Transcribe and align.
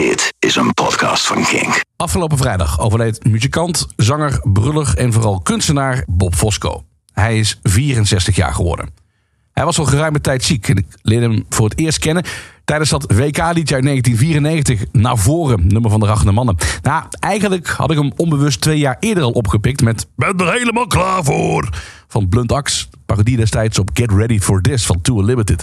Dit 0.00 0.34
is 0.38 0.56
een 0.56 0.74
podcast 0.74 1.26
van 1.26 1.44
Kink. 1.44 1.80
Afgelopen 1.96 2.38
vrijdag 2.38 2.80
overleed 2.80 3.24
muzikant, 3.24 3.86
zanger, 3.96 4.40
brullig 4.42 4.94
en 4.94 5.12
vooral 5.12 5.40
kunstenaar 5.40 6.04
Bob 6.06 6.34
Fosco. 6.34 6.84
Hij 7.12 7.38
is 7.38 7.58
64 7.62 8.36
jaar 8.36 8.54
geworden. 8.54 8.90
Hij 9.52 9.64
was 9.64 9.78
al 9.78 9.84
geruime 9.84 10.20
tijd 10.20 10.44
ziek 10.44 10.68
en 10.68 10.76
ik 10.76 10.86
leerde 11.02 11.26
hem 11.26 11.44
voor 11.48 11.68
het 11.68 11.78
eerst 11.78 11.98
kennen 11.98 12.24
tijdens 12.64 12.90
dat 12.90 13.02
WK-liedje 13.02 13.74
uit 13.74 13.84
1994, 13.84 14.84
Naar 14.92 15.18
voren, 15.18 15.66
nummer 15.66 15.90
van 15.90 16.00
de 16.00 16.06
Rachende 16.06 16.32
Mannen. 16.32 16.56
Nou, 16.82 17.04
eigenlijk 17.18 17.68
had 17.68 17.90
ik 17.90 17.96
hem 17.96 18.12
onbewust 18.16 18.60
twee 18.60 18.78
jaar 18.78 18.96
eerder 19.00 19.24
al 19.24 19.32
opgepikt 19.32 19.82
met 19.82 20.06
Ben 20.16 20.38
er 20.38 20.52
helemaal 20.52 20.86
klaar 20.86 21.24
voor 21.24 21.68
van 22.08 22.28
Blunt 22.28 22.52
Axe, 22.52 22.86
parodie 23.06 23.36
destijds 23.36 23.78
op 23.78 23.90
Get 23.94 24.12
Ready 24.12 24.38
for 24.38 24.60
This 24.60 24.86
van 24.86 25.00
Tour 25.00 25.24
Limited. 25.24 25.62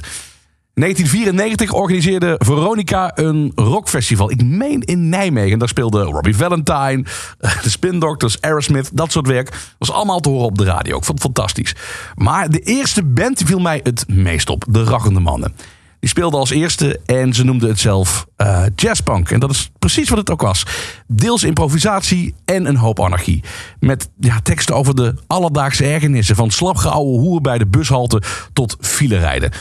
1994 0.77 1.71
organiseerde 1.71 2.35
Veronica 2.37 3.11
een 3.15 3.51
rockfestival. 3.55 4.31
Ik 4.31 4.43
meen 4.43 4.81
in 4.81 5.09
Nijmegen. 5.09 5.59
Daar 5.59 5.67
speelde 5.67 6.03
Robbie 6.03 6.35
Valentine, 6.35 7.03
de 7.63 7.69
Spin 7.69 7.99
Doctors, 7.99 8.41
Aerosmith, 8.41 8.89
dat 8.93 9.11
soort 9.11 9.27
werk. 9.27 9.73
Was 9.77 9.91
allemaal 9.91 10.19
te 10.19 10.29
horen 10.29 10.45
op 10.45 10.57
de 10.57 10.63
radio. 10.63 10.97
Ik 10.97 11.03
vond 11.03 11.23
het 11.23 11.33
fantastisch. 11.33 11.75
Maar 12.15 12.49
de 12.49 12.59
eerste 12.59 13.03
band 13.03 13.41
viel 13.45 13.59
mij 13.59 13.79
het 13.83 14.07
meest 14.07 14.49
op. 14.49 14.65
De 14.69 14.83
Rachende 14.83 15.19
Mannen. 15.19 15.53
Die 15.99 16.09
speelde 16.09 16.37
als 16.37 16.49
eerste 16.49 16.99
en 17.05 17.33
ze 17.33 17.43
noemden 17.43 17.69
het 17.69 17.79
zelf 17.79 18.27
uh, 18.37 18.63
jazzpunk. 18.75 19.31
En 19.31 19.39
dat 19.39 19.49
is 19.49 19.71
precies 19.79 20.09
wat 20.09 20.17
het 20.17 20.29
ook 20.29 20.41
was. 20.41 20.65
Deels 21.07 21.43
improvisatie 21.43 22.35
en 22.45 22.65
een 22.65 22.77
hoop 22.77 22.99
anarchie. 22.99 23.43
Met 23.79 24.09
ja, 24.19 24.39
teksten 24.43 24.75
over 24.75 24.95
de 24.95 25.13
alledaagse 25.27 25.85
ergernissen. 25.85 26.35
Van 26.35 26.51
slapgeouwe 26.51 27.19
hoeren 27.19 27.41
bij 27.43 27.57
de 27.57 27.67
bushalte 27.67 28.21
tot 28.53 28.77
filerijden. 28.79 29.51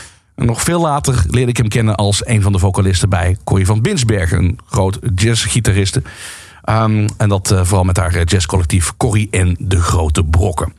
Nog 0.45 0.61
veel 0.61 0.81
later 0.81 1.23
leerde 1.27 1.51
ik 1.51 1.57
hem 1.57 1.67
kennen 1.67 1.95
als 1.95 2.25
een 2.25 2.41
van 2.41 2.51
de 2.51 2.59
vocalisten 2.59 3.09
bij 3.09 3.37
Corrie 3.43 3.65
van 3.65 3.81
Binsbergen, 3.81 4.37
een 4.37 4.59
groot 4.65 4.99
jazzgitariste. 5.15 6.01
Um, 6.69 7.07
en 7.17 7.29
dat 7.29 7.51
uh, 7.51 7.63
vooral 7.63 7.83
met 7.83 7.97
haar 7.97 8.23
jazzcollectief 8.23 8.97
Corrie 8.97 9.27
en 9.31 9.55
de 9.59 9.81
Grote 9.81 10.23
Brokken. 10.23 10.73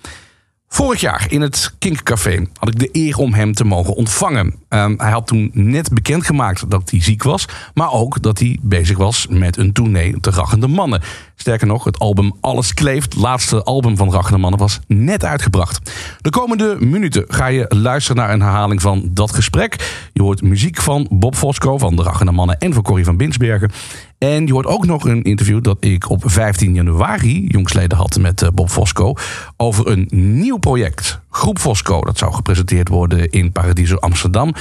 Vorig 0.69 1.00
jaar 1.00 1.27
in 1.28 1.41
het 1.41 1.75
Kinkcafé 1.78 2.47
had 2.59 2.69
ik 2.69 2.78
de 2.78 2.89
eer 2.92 3.17
om 3.17 3.34
hem 3.34 3.55
te 3.55 3.65
mogen 3.65 3.95
ontvangen. 3.95 4.55
Um, 4.69 4.95
hij 4.99 5.11
had 5.11 5.27
toen 5.27 5.51
net 5.53 5.95
bekendgemaakt 5.95 6.71
dat 6.71 6.91
hij 6.91 7.03
ziek 7.03 7.23
was, 7.23 7.49
maar 7.75 7.93
ook 7.93 8.23
dat 8.23 8.39
hij 8.39 8.59
bezig 8.63 8.97
was 8.99 9.27
met 9.27 9.57
een 9.57 9.73
tournee 9.73 10.21
te 10.21 10.31
Rachende 10.31 10.69
Mannen. 10.69 11.03
Sterker 11.37 11.67
nog, 11.67 11.85
het 11.85 11.99
album 11.99 12.33
Alles 12.41 12.75
Kleeft, 12.75 13.15
laatste 13.17 13.63
album 13.63 13.97
van 13.97 14.13
Rachende 14.13 14.39
Mannen, 14.39 14.61
was 14.61 14.81
net 14.87 15.25
uitgebracht. 15.25 15.91
De 16.21 16.31
komende 16.31 16.77
minuten 16.81 17.25
ga 17.29 17.47
je 17.47 17.65
luisteren 17.69 18.17
naar 18.23 18.33
een 18.33 18.43
herhaling 18.43 18.83
van 18.83 19.11
dat 19.11 19.35
gesprek. 19.35 20.09
Je 20.13 20.23
hoort 20.23 20.43
muziek 20.43 20.81
van 20.81 21.07
Bob 21.11 21.37
Fosco 21.37 21.79
van 21.79 21.97
de 21.97 22.03
Rachende 22.03 22.33
Mannen 22.33 22.59
en 22.59 22.73
van 22.73 22.83
Corrie 22.83 23.05
van 23.05 23.17
Binsbergen. 23.17 23.71
En 24.19 24.47
je 24.47 24.53
hoort 24.53 24.67
ook 24.67 24.87
nog 24.87 25.05
een 25.05 25.23
interview 25.23 25.63
dat 25.63 25.77
ik 25.81 26.11
op 26.11 26.23
15 26.25 26.75
januari 26.75 27.47
jongsleden 27.47 27.99
had 27.99 28.19
met 28.19 28.43
eh, 28.43 28.49
Bob 28.55 28.71
Fosco 28.71 29.15
over 29.57 29.89
een 29.89 30.09
nieuw 30.11 30.57
project. 30.57 31.21
Groep 31.31 31.59
Fosco, 31.59 32.01
dat 32.01 32.19
zou 32.19 32.35
gepresenteerd 32.35 32.89
worden 32.89 33.31
in 33.31 33.53
Paradiso 33.53 33.97
Amsterdam. 33.97 34.55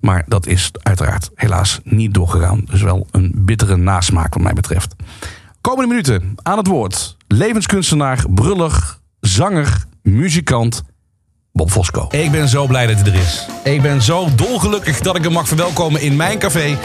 Maar 0.00 0.24
dat 0.26 0.46
is 0.46 0.70
uiteraard 0.82 1.30
helaas 1.34 1.80
niet 1.84 2.14
doorgegaan. 2.14 2.62
Dus 2.70 2.82
wel 2.82 3.06
een 3.10 3.32
bittere 3.34 3.76
nasmaak 3.76 4.34
wat 4.34 4.42
mij 4.42 4.52
betreft. 4.52 4.94
Komende 5.60 5.88
minuten 5.88 6.34
aan 6.42 6.58
het 6.58 6.66
woord. 6.66 7.16
Levenskunstenaar, 7.28 8.24
brullig, 8.28 9.00
zanger, 9.20 9.84
muzikant 10.02 10.82
Bob 11.52 11.70
Fosco. 11.70 12.06
Ik 12.10 12.30
ben 12.30 12.48
zo 12.48 12.66
blij 12.66 12.86
dat 12.86 13.00
hij 13.00 13.12
er 13.12 13.14
is. 13.14 13.46
Ik 13.64 13.82
ben 13.82 14.02
zo 14.02 14.28
dolgelukkig 14.34 15.00
dat 15.00 15.16
ik 15.16 15.22
hem 15.22 15.32
mag 15.32 15.48
verwelkomen 15.48 16.00
in 16.00 16.16
mijn 16.16 16.38
café. 16.38 16.78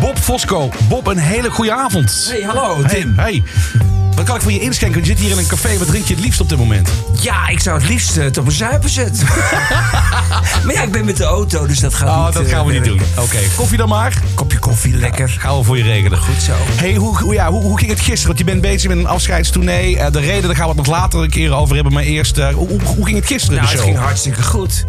Bob 0.00 0.18
Fosco. 0.18 0.70
Bob, 0.88 1.06
een 1.06 1.18
hele 1.18 1.50
goede 1.50 1.72
avond. 1.72 2.26
Hey, 2.30 2.42
hallo 2.42 2.82
Tim. 2.82 3.12
Hey, 3.16 3.24
hey. 3.32 3.91
Wat 4.14 4.24
kan 4.24 4.36
ik 4.36 4.42
voor 4.42 4.52
je 4.52 4.60
inschenken? 4.60 5.00
Je 5.00 5.06
zit 5.06 5.18
hier 5.18 5.30
in 5.30 5.38
een 5.38 5.46
café. 5.46 5.78
Wat 5.78 5.86
drink 5.86 6.06
je 6.06 6.14
het 6.14 6.24
liefst 6.24 6.40
op 6.40 6.48
dit 6.48 6.58
moment? 6.58 6.88
Ja, 7.20 7.48
ik 7.48 7.60
zou 7.60 7.78
het 7.78 7.88
liefst 7.88 8.16
uh, 8.16 8.26
op 8.26 8.46
een 8.46 8.52
zuipen 8.52 8.90
zetten. 8.90 9.26
maar 10.64 10.72
ja, 10.72 10.82
ik 10.82 10.92
ben 10.92 11.04
met 11.04 11.16
de 11.16 11.24
auto, 11.24 11.66
dus 11.66 11.80
dat 11.80 11.94
gaat 11.94 12.08
oh, 12.08 12.24
niet. 12.24 12.34
dat 12.34 12.48
gaan 12.48 12.66
we 12.66 12.72
niet 12.72 12.84
doen. 12.84 13.00
Oké, 13.10 13.20
okay. 13.20 13.48
koffie 13.56 13.76
dan 13.76 13.88
maar. 13.88 14.22
Kopje 14.34 14.58
koffie, 14.58 14.96
lekker. 14.96 15.30
Ja, 15.34 15.40
gaan 15.40 15.58
we 15.58 15.64
voor 15.64 15.76
je 15.76 15.82
regelen. 15.82 16.18
Goed 16.18 16.42
zo. 16.42 16.52
Hey, 16.56 16.94
hoe, 16.94 17.18
hoe, 17.18 17.34
ja, 17.34 17.50
hoe, 17.50 17.62
hoe 17.62 17.78
ging 17.78 17.90
het 17.90 18.00
gisteren? 18.00 18.26
Want 18.26 18.38
je 18.38 18.44
bent 18.44 18.60
bezig 18.60 18.88
met 18.88 18.98
een 18.98 19.06
afscheidstournee. 19.06 19.96
Uh, 19.96 20.06
de 20.10 20.20
reden, 20.20 20.42
daar 20.42 20.56
gaan 20.56 20.68
we 20.68 20.74
het 20.76 20.86
nog 20.86 20.96
later 20.96 21.22
een 21.22 21.30
keer 21.30 21.52
over 21.52 21.74
hebben. 21.74 21.92
Maar 21.92 22.02
eerst, 22.02 22.38
hoe, 22.38 22.68
hoe, 22.84 23.06
ging 23.06 23.16
het 23.16 23.26
gisteren? 23.26 23.56
Nou, 23.56 23.70
het 23.70 23.80
ging 23.80 23.96
hartstikke 23.96 24.42
goed. 24.42 24.84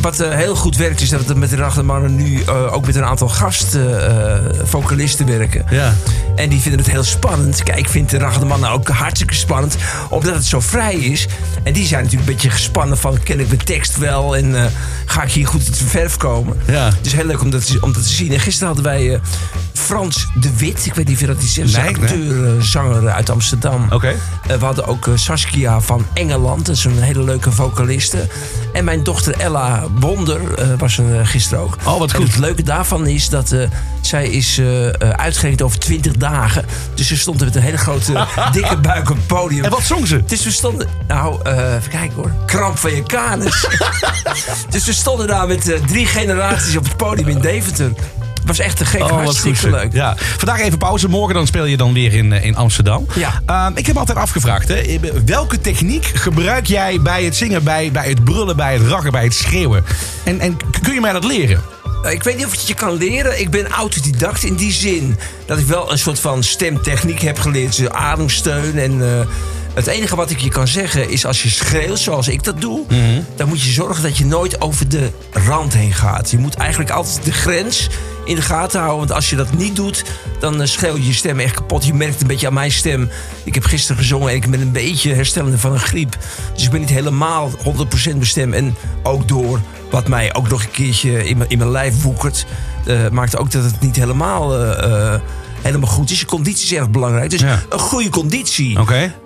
Wat 0.00 0.20
uh, 0.20 0.30
heel 0.30 0.56
goed 0.56 0.76
werkt 0.76 1.00
is 1.00 1.08
dat 1.08 1.24
we 1.24 1.34
met 1.34 1.50
de 1.50 1.56
Rachtermannen 1.56 2.16
nu 2.16 2.42
uh, 2.42 2.72
ook 2.72 2.86
met 2.86 2.96
een 2.96 3.04
aantal 3.04 3.28
gastvocalisten 3.28 5.28
uh, 5.28 5.36
werken. 5.36 5.64
Ja. 5.70 5.94
En 6.38 6.48
die 6.48 6.60
vinden 6.60 6.80
het 6.80 6.90
heel 6.90 7.04
spannend. 7.04 7.62
Kijk, 7.62 7.78
ik 7.78 7.88
vind 7.88 8.10
de 8.10 8.18
Rachtermannen 8.18 8.70
ook 8.70 8.88
hartstikke 8.88 9.34
spannend. 9.34 9.76
Omdat 10.10 10.34
het 10.34 10.44
zo 10.44 10.60
vrij 10.60 10.94
is. 10.94 11.26
En 11.62 11.72
die 11.72 11.86
zijn 11.86 12.02
natuurlijk 12.02 12.28
een 12.28 12.34
beetje 12.34 12.50
gespannen 12.50 12.98
van... 12.98 13.22
ken 13.22 13.40
ik 13.40 13.46
mijn 13.46 13.64
tekst 13.64 13.98
wel 13.98 14.36
en 14.36 14.72
ga 15.04 15.22
ik 15.22 15.32
hier 15.32 15.46
goed 15.46 15.66
in 15.66 15.72
de 15.72 15.84
verf 15.86 16.16
komen. 16.16 16.56
Ja. 16.66 16.84
Het 16.84 17.06
is 17.06 17.12
heel 17.12 17.26
leuk 17.26 17.42
om 17.42 17.50
dat, 17.50 17.76
om 17.80 17.92
dat 17.92 18.02
te 18.02 18.08
zien. 18.08 18.32
En 18.32 18.40
gisteren 18.40 18.66
hadden 18.66 18.84
wij 18.84 19.20
Frans 19.72 20.26
de 20.34 20.56
Wit. 20.56 20.86
Ik 20.86 20.94
weet 20.94 21.06
niet 21.06 21.14
of 21.14 21.20
je 21.20 21.26
dat 21.26 21.40
die 21.40 21.48
zegt. 21.48 21.76
Nee, 21.76 21.86
acteur, 21.86 22.62
zanger 22.62 23.08
uit 23.08 23.30
Amsterdam. 23.30 23.84
Oké. 23.84 23.94
Okay. 23.94 24.16
we 24.58 24.64
hadden 24.64 24.86
ook 24.86 25.08
Saskia 25.14 25.80
van 25.80 26.06
Engeland. 26.14 26.66
Dat 26.66 26.76
is 26.76 26.84
een 26.84 27.02
hele 27.02 27.22
leuke 27.22 27.52
vocaliste. 27.52 28.26
En 28.72 28.84
mijn 28.84 29.02
dochter 29.02 29.34
Ella 29.38 29.86
Wonder 29.98 30.40
uh, 30.40 30.66
was 30.78 30.98
er 30.98 31.20
uh, 31.20 31.26
gisteren 31.26 31.64
ook. 31.64 31.76
Oh, 31.84 31.98
wat 31.98 32.12
goed. 32.12 32.24
En 32.24 32.30
het 32.30 32.38
leuke 32.38 32.62
daarvan 32.62 33.06
is 33.06 33.28
dat 33.28 33.52
uh, 33.52 33.68
zij 34.00 34.28
is 34.28 34.60
uitgerekend 35.16 35.62
over 35.62 35.78
20 35.78 36.12
dagen. 36.12 36.27
Dus 36.94 37.06
ze 37.06 37.16
stond 37.16 37.40
met 37.40 37.56
een 37.56 37.62
hele 37.62 37.78
grote, 37.78 38.26
dikke 38.52 38.76
buik 38.76 39.10
op 39.10 39.16
het 39.16 39.26
podium. 39.26 39.64
En 39.64 39.70
wat 39.70 39.82
zong 39.82 40.06
ze? 40.06 40.24
Dus 40.24 40.44
we 40.44 40.50
stonden... 40.50 40.88
Nou, 41.06 41.42
even 41.50 41.90
kijken 41.90 42.16
hoor. 42.16 42.32
Kramp 42.46 42.78
van 42.78 42.94
je 42.94 43.02
kanus. 43.02 43.68
dus 44.70 44.86
we 44.86 44.92
stonden 44.92 45.26
daar 45.26 45.46
met 45.46 45.78
drie 45.86 46.06
generaties 46.06 46.76
op 46.76 46.84
het 46.84 46.96
podium 46.96 47.28
in 47.28 47.40
Deventer. 47.40 47.92
was 48.44 48.58
echt 48.58 48.76
te 48.76 48.84
gek. 48.84 49.02
Oh, 49.02 49.10
Hartstikke 49.10 49.70
leuk. 49.70 49.92
Ja. 49.92 50.14
Vandaag 50.16 50.60
even 50.60 50.78
pauze. 50.78 51.08
Morgen 51.08 51.34
dan 51.34 51.46
speel 51.46 51.64
je 51.64 51.76
dan 51.76 51.92
weer 51.92 52.12
in, 52.12 52.32
in 52.32 52.56
Amsterdam. 52.56 53.06
Ja. 53.14 53.42
Uh, 53.50 53.66
ik 53.74 53.86
heb 53.86 53.96
altijd 53.96 54.18
afgevraagd. 54.18 54.68
Hè, 54.68 54.98
welke 55.24 55.60
techniek 55.60 56.10
gebruik 56.14 56.66
jij 56.66 57.00
bij 57.00 57.24
het 57.24 57.36
zingen, 57.36 57.64
bij, 57.64 57.90
bij 57.92 58.08
het 58.08 58.24
brullen, 58.24 58.56
bij 58.56 58.72
het 58.72 58.82
rakken, 58.82 59.12
bij 59.12 59.24
het 59.24 59.34
schreeuwen? 59.34 59.84
En, 60.24 60.40
en 60.40 60.56
kun 60.82 60.94
je 60.94 61.00
mij 61.00 61.12
dat 61.12 61.24
leren? 61.24 61.62
Ik 62.02 62.22
weet 62.22 62.36
niet 62.36 62.46
of 62.46 62.52
je 62.52 62.58
het 62.58 62.68
je 62.68 62.74
kan 62.74 62.92
leren. 62.92 63.40
Ik 63.40 63.50
ben 63.50 63.68
autodidact 63.68 64.42
in 64.42 64.54
die 64.54 64.72
zin 64.72 65.18
dat 65.46 65.58
ik 65.58 65.66
wel 65.66 65.92
een 65.92 65.98
soort 65.98 66.20
van 66.20 66.42
stemtechniek 66.42 67.20
heb 67.20 67.38
geleerd. 67.38 67.76
Dus 67.76 67.88
ademsteun 67.88 68.78
en... 68.78 68.98
Uh, 68.98 69.20
het 69.74 69.86
enige 69.86 70.16
wat 70.16 70.30
ik 70.30 70.38
je 70.38 70.50
kan 70.50 70.68
zeggen 70.68 71.10
is 71.10 71.26
als 71.26 71.42
je 71.42 71.48
schreeuwt 71.48 71.98
zoals 71.98 72.28
ik 72.28 72.44
dat 72.44 72.60
doe... 72.60 72.84
Mhm. 72.88 73.20
Dan 73.36 73.48
moet 73.48 73.62
je 73.62 73.70
zorgen 73.70 74.02
dat 74.02 74.16
je 74.16 74.26
nooit 74.26 74.60
over 74.60 74.88
de 74.88 75.10
rand 75.32 75.74
heen 75.74 75.92
gaat. 75.92 76.30
Je 76.30 76.38
moet 76.38 76.54
eigenlijk 76.54 76.90
altijd 76.90 77.24
de 77.24 77.32
grens 77.32 77.88
in 78.24 78.34
de 78.34 78.42
gaten 78.42 78.78
houden. 78.80 78.98
Want 78.98 79.12
als 79.12 79.30
je 79.30 79.36
dat 79.36 79.52
niet 79.52 79.76
doet, 79.76 80.04
dan 80.40 80.60
uh, 80.60 80.66
schreeuw 80.66 80.96
je 80.96 81.06
je 81.06 81.12
stem 81.12 81.38
echt 81.38 81.54
kapot. 81.54 81.86
Je 81.86 81.94
merkt 81.94 82.20
een 82.20 82.26
beetje 82.26 82.46
aan 82.46 82.52
mijn 82.52 82.72
stem. 82.72 83.10
Ik 83.44 83.54
heb 83.54 83.64
gisteren 83.64 83.96
gezongen 83.96 84.28
en 84.28 84.34
ik 84.34 84.50
ben 84.50 84.60
een 84.60 84.72
beetje 84.72 85.14
herstellende 85.14 85.58
van 85.58 85.72
een 85.72 85.80
griep. 85.80 86.16
Dus 86.54 86.64
ik 86.64 86.70
ben 86.70 86.80
niet 86.80 86.88
helemaal 86.88 87.50
100% 87.50 87.56
mijn 88.04 88.26
stem. 88.26 88.52
En 88.52 88.76
ook 89.02 89.28
door 89.28 89.60
wat 89.90 90.08
mij 90.08 90.34
ook 90.34 90.48
nog 90.48 90.62
een 90.62 90.70
keertje 90.70 91.28
in 91.28 91.36
mijn, 91.36 91.50
in 91.50 91.58
mijn 91.58 91.70
lijf 91.70 92.02
woekert... 92.02 92.46
Uh, 92.86 93.08
maakt 93.08 93.36
ook 93.36 93.50
dat 93.50 93.64
het 93.64 93.80
niet 93.80 93.96
helemaal... 93.96 94.60
Uh, 94.60 95.14
helemaal 95.62 95.88
goed 95.88 96.10
is. 96.10 96.20
Je 96.20 96.26
conditie 96.26 96.64
is 96.64 96.72
erg 96.78 96.90
belangrijk. 96.90 97.30
Dus 97.30 97.40
Ja. 97.40 97.62
een 97.68 97.78
goede 97.78 98.08
conditie, 98.08 98.78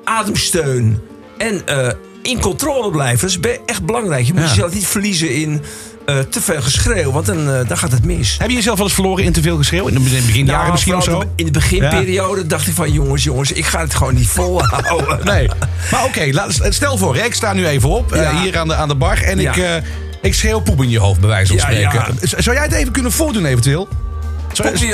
ademsteun 0.04 1.00
en 1.38 1.66
eh, 1.66 1.88
in 2.22 2.40
controle 2.40 2.90
blijven. 2.90 3.40
Dat 3.42 3.50
is 3.52 3.58
echt 3.66 3.84
belangrijk. 3.84 4.26
Je 4.26 4.32
moet 4.32 4.42
Ja. 4.42 4.48
jezelf 4.48 4.74
niet 4.74 4.86
verliezen 4.86 5.34
in 5.34 5.62
eh, 6.06 6.18
te 6.18 6.40
veel 6.40 6.62
geschreeuw, 6.62 7.12
want 7.12 7.26
dan, 7.26 7.50
eh, 7.50 7.68
dan 7.68 7.76
gaat 7.78 7.92
het 7.92 8.04
mis. 8.04 8.36
Heb 8.38 8.48
je 8.48 8.54
jezelf 8.54 8.76
wel 8.76 8.86
eens 8.86 8.94
verloren 8.94 9.24
in 9.24 9.32
te 9.32 9.42
veel 9.42 9.56
geschreeuw? 9.56 9.86
In 9.86 9.94
de 9.94 10.00
beginjaren 10.00 10.60
Nou, 10.60 10.70
misschien 10.72 10.96
of 10.96 11.04
zo? 11.04 11.22
In 11.36 11.44
de 11.44 11.50
beginperiode 11.50 12.46
dacht 12.46 12.66
ik 12.66 12.74
van 12.74 12.92
jongens, 12.92 13.24
jongens, 13.24 13.52
ik 13.52 13.64
ga 13.64 13.80
het 13.80 13.94
gewoon 13.94 14.14
niet 14.14 14.28
volhouden. 14.28 15.20
Nee. 15.32 15.48
Maar 15.90 16.04
oké, 16.04 16.28
laat- 16.30 16.58
stel 16.68 16.98
voor, 16.98 17.14
hè, 17.16 17.22
ik 17.24 17.34
sta 17.34 17.52
nu 17.52 17.66
even 17.66 17.88
op, 17.88 18.12
eh, 18.12 18.40
hier 18.40 18.58
aan 18.58 18.68
de, 18.68 18.74
aan 18.74 18.88
de 18.88 18.94
bar. 18.94 19.22
En 19.22 19.38
ik, 19.38 19.56
eh, 19.56 19.70
ik 20.22 20.34
schreeuw 20.34 20.60
poep 20.60 20.82
in 20.82 20.90
je 20.90 20.98
hoofd, 20.98 21.20
bij 21.20 21.28
wijze 21.28 21.46
van 21.58 21.76
Ja, 21.78 21.90
spreken. 21.90 22.28
Zou 22.42 22.56
jij 22.56 22.64
het 22.64 22.72
even 22.74 22.92
kunnen 22.92 23.12
voordoen 23.12 23.44
eventueel? 23.44 23.88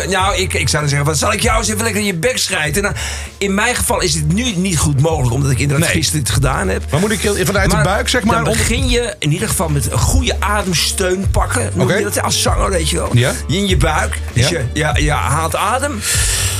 Nou, 0.08 0.36
ik, 0.36 0.54
ik 0.54 0.68
zou 0.68 0.80
dan 0.82 0.88
zeggen, 0.88 1.06
wat 1.06 1.18
zal 1.18 1.32
ik 1.32 1.42
jou 1.42 1.58
eens 1.58 1.68
even 1.68 1.82
lekker 1.82 2.00
in 2.00 2.06
je 2.06 2.14
bek 2.14 2.38
schijten? 2.38 2.82
Nou, 2.82 2.94
in 3.38 3.54
mijn 3.54 3.74
geval 3.74 4.00
is 4.00 4.12
dit 4.12 4.32
nu 4.32 4.44
niet 4.56 4.78
goed 4.78 5.00
mogelijk, 5.00 5.34
omdat 5.34 5.50
ik 5.50 5.58
inderdaad 5.58 5.86
Nee. 5.86 5.96
gisteren 5.96 6.20
het 6.22 6.30
gedaan 6.30 6.68
heb. 6.68 6.82
Maar 6.90 7.00
moet 7.00 7.10
ik 7.10 7.20
vanuit 7.44 7.70
de 7.70 7.80
buik, 7.82 8.08
zeg 8.08 8.24
maar? 8.24 8.34
Dan 8.34 8.46
onder- 8.46 8.58
begin 8.66 8.88
je 8.88 9.14
in 9.18 9.32
ieder 9.32 9.48
geval 9.48 9.68
met 9.68 9.90
een 9.92 9.98
goede 9.98 10.36
ademsteun 10.40 11.30
pakken. 11.30 11.70
Noem 11.74 11.86
Oké. 11.86 11.96
je 11.96 12.04
dat 12.04 12.22
als 12.22 12.42
zanger, 12.42 12.70
weet 12.70 12.88
je 12.88 12.96
wel. 12.96 13.10
Ja. 13.12 13.32
In 13.48 13.68
je 13.68 13.76
buik. 13.76 14.18
Dus 14.32 14.48
Ja. 14.48 14.58
je, 14.58 14.64
ja, 14.72 14.96
je 14.96 15.10
haalt 15.10 15.56
adem. 15.56 16.00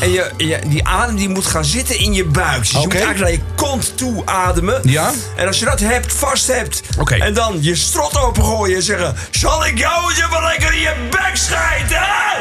En 0.01 0.11
je, 0.13 0.31
je, 0.37 0.59
die 0.67 0.87
adem 0.87 1.17
die 1.17 1.29
moet 1.29 1.47
gaan 1.47 1.65
zitten 1.65 1.99
in 1.99 2.13
je 2.15 2.25
buik. 2.25 2.59
Dus 2.59 2.71
je 2.71 2.79
moet 2.79 2.95
eigenlijk 2.95 3.21
naar 3.21 3.31
je 3.31 3.41
kont 3.55 3.97
toe 3.97 4.23
ademen. 4.27 4.81
Ja. 4.83 5.11
En 5.37 5.47
als 5.47 5.59
je 5.59 5.65
dat 5.65 5.81
hebt, 5.81 6.13
vast 6.13 6.47
hebt. 6.47 6.83
En 7.19 7.35
dan 7.35 7.57
je 7.61 7.75
strot 7.75 8.19
opengooien 8.19 8.77
en 8.77 8.83
zeggen... 8.83 9.15
Zal 9.31 9.67
ik 9.67 9.79
jou 9.79 10.11
eens 10.11 10.19
even 10.21 10.43
lekker 10.43 10.73
in 10.75 10.81
je 10.81 10.95
bek 11.11 11.31
schijten? 11.33 11.97
hè?" 11.99 12.39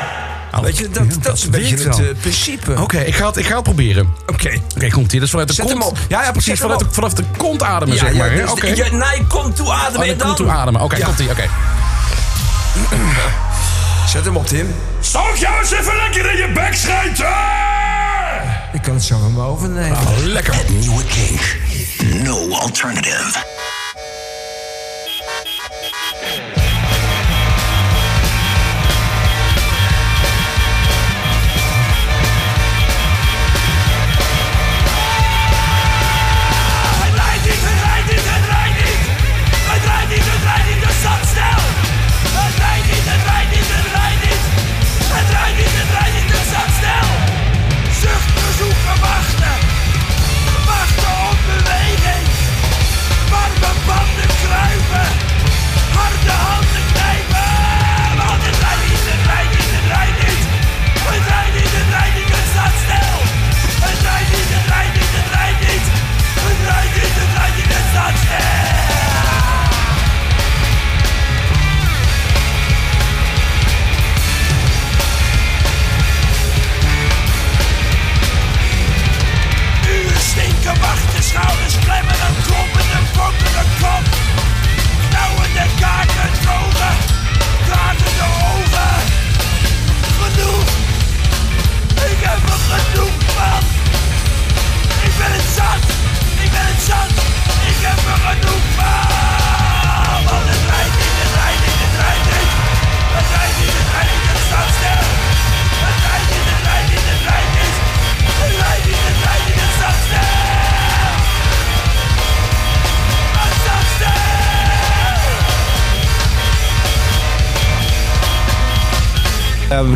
Nou, 0.52 0.64
Weet 0.64 0.78
je, 0.78 0.90
dat, 0.90 1.04
ja, 1.04 1.10
dat, 1.10 1.24
dat 1.24 1.38
is 1.38 1.44
een 1.44 1.52
beetje 1.52 1.78
het 1.78 2.00
eh, 2.00 2.06
principe. 2.22 2.82
Oké, 2.82 3.00
ik, 3.00 3.16
ga 3.16 3.28
het, 3.28 3.38
ik 3.38 3.46
ga 3.46 3.54
het 3.54 3.64
proberen. 3.64 4.14
Oké. 4.28 4.52
Oké, 4.76 4.90
komt 4.90 5.12
hier. 5.12 5.20
Dus 5.22 5.30
vanuit 5.30 5.48
de 5.48 5.54
Zet 5.54 5.66
kont. 5.66 5.78
hem 5.78 5.88
op. 5.88 5.98
Ja, 6.08 6.24
ja, 6.24 6.32
precies. 6.32 6.60
Vanuit 6.60 6.80
de, 6.80 6.86
vanaf 6.92 7.14
de 7.14 7.24
kont 7.38 7.64
ademen, 7.64 7.96
Ja, 7.96 8.02
zeg 8.06 8.14
maar. 8.14 8.36
ja, 8.36 8.42
dus 8.42 8.52
Oké. 8.52 8.68
je, 8.68 8.88
naar 8.92 9.16
je 9.18 9.26
kont 9.28 9.56
toe 9.56 9.72
ademen 9.72 10.00
Oh, 10.02 10.08
en 10.08 10.18
de 10.18 10.24
kont 10.24 10.38
dan... 10.38 10.46
toe 10.48 10.56
ademen. 10.56 10.82
Oké, 10.82 11.00
komt 11.04 11.20
ie. 11.20 11.30
Oké. 11.30 11.50
Zet 14.12 14.26
hem 14.26 14.36
op, 14.36 14.48
Tim. 14.48 14.76
Zou 15.12 15.38
jou 15.38 15.60
eens 15.60 15.72
even 15.72 15.96
lekker 15.96 16.32
in 16.32 16.38
je 16.38 16.52
bek 16.54 16.76
schijten? 16.76 17.28
Ik 18.74 18.82
kan 18.82 18.94
het 18.94 19.04
zo 19.04 19.20
van 19.20 19.34
me 19.34 19.42
overnemen. 19.42 19.98
Oh, 19.98 20.18
lekker. 20.24 20.56
Nieuwe 20.80 21.04
Kink. 21.04 21.58
No 22.24 22.50
alternative. 22.50 23.57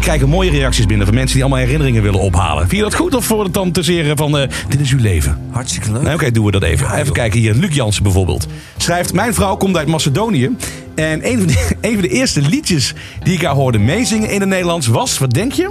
Krijgen 0.01 0.29
mooie 0.29 0.49
reacties 0.49 0.85
binnen 0.85 1.05
van 1.05 1.15
mensen 1.15 1.35
die 1.35 1.43
allemaal 1.45 1.63
herinneringen 1.63 2.03
willen 2.03 2.19
ophalen. 2.19 2.67
Vind 2.67 2.71
je 2.75 2.81
dat 2.81 2.95
goed 2.95 3.15
of 3.15 3.25
voor 3.25 3.43
het 3.43 3.53
dan 3.53 3.71
te 3.71 3.83
zeren 3.83 4.17
van 4.17 4.37
eh, 4.37 4.49
dit 4.69 4.79
is 4.79 4.91
uw 4.91 4.99
leven? 4.99 5.37
Hartstikke 5.51 5.91
leuk. 5.91 6.13
Oké, 6.13 6.31
doen 6.31 6.45
we 6.45 6.51
dat 6.51 6.63
even. 6.63 6.85
Ja, 6.85 6.93
even 6.93 7.05
joh. 7.05 7.13
kijken 7.13 7.39
hier. 7.39 7.53
Luc 7.53 7.75
Jansen 7.75 8.03
bijvoorbeeld. 8.03 8.47
Schrijft, 8.77 9.13
mijn 9.13 9.33
vrouw 9.33 9.55
komt 9.55 9.77
uit 9.77 9.87
Macedonië. 9.87 10.55
En 10.95 11.27
een 11.27 11.37
van, 11.37 11.47
de, 11.47 11.67
een 11.87 11.93
van 11.93 12.01
de 12.01 12.07
eerste 12.07 12.41
liedjes 12.41 12.93
die 13.23 13.33
ik 13.33 13.41
haar 13.41 13.55
hoorde 13.55 13.77
meezingen 13.77 14.29
in 14.29 14.39
het 14.39 14.49
Nederlands 14.49 14.87
was, 14.87 15.17
wat 15.17 15.33
denk 15.33 15.51
je? 15.51 15.69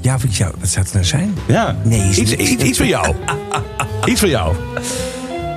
Ja, 0.00 0.18
wat, 0.18 0.34
zou, 0.34 0.84
het 0.84 0.92
nou 0.92 1.04
zijn? 1.04 1.34
Ja. 1.46 1.76
Nee, 1.84 2.08
iets, 2.08 2.32
iets, 2.32 2.62
iets 2.68 2.78
van 2.78 2.86
jou. 2.86 3.14
iets 4.04 4.20
van 4.20 4.28
jou. 4.28 4.54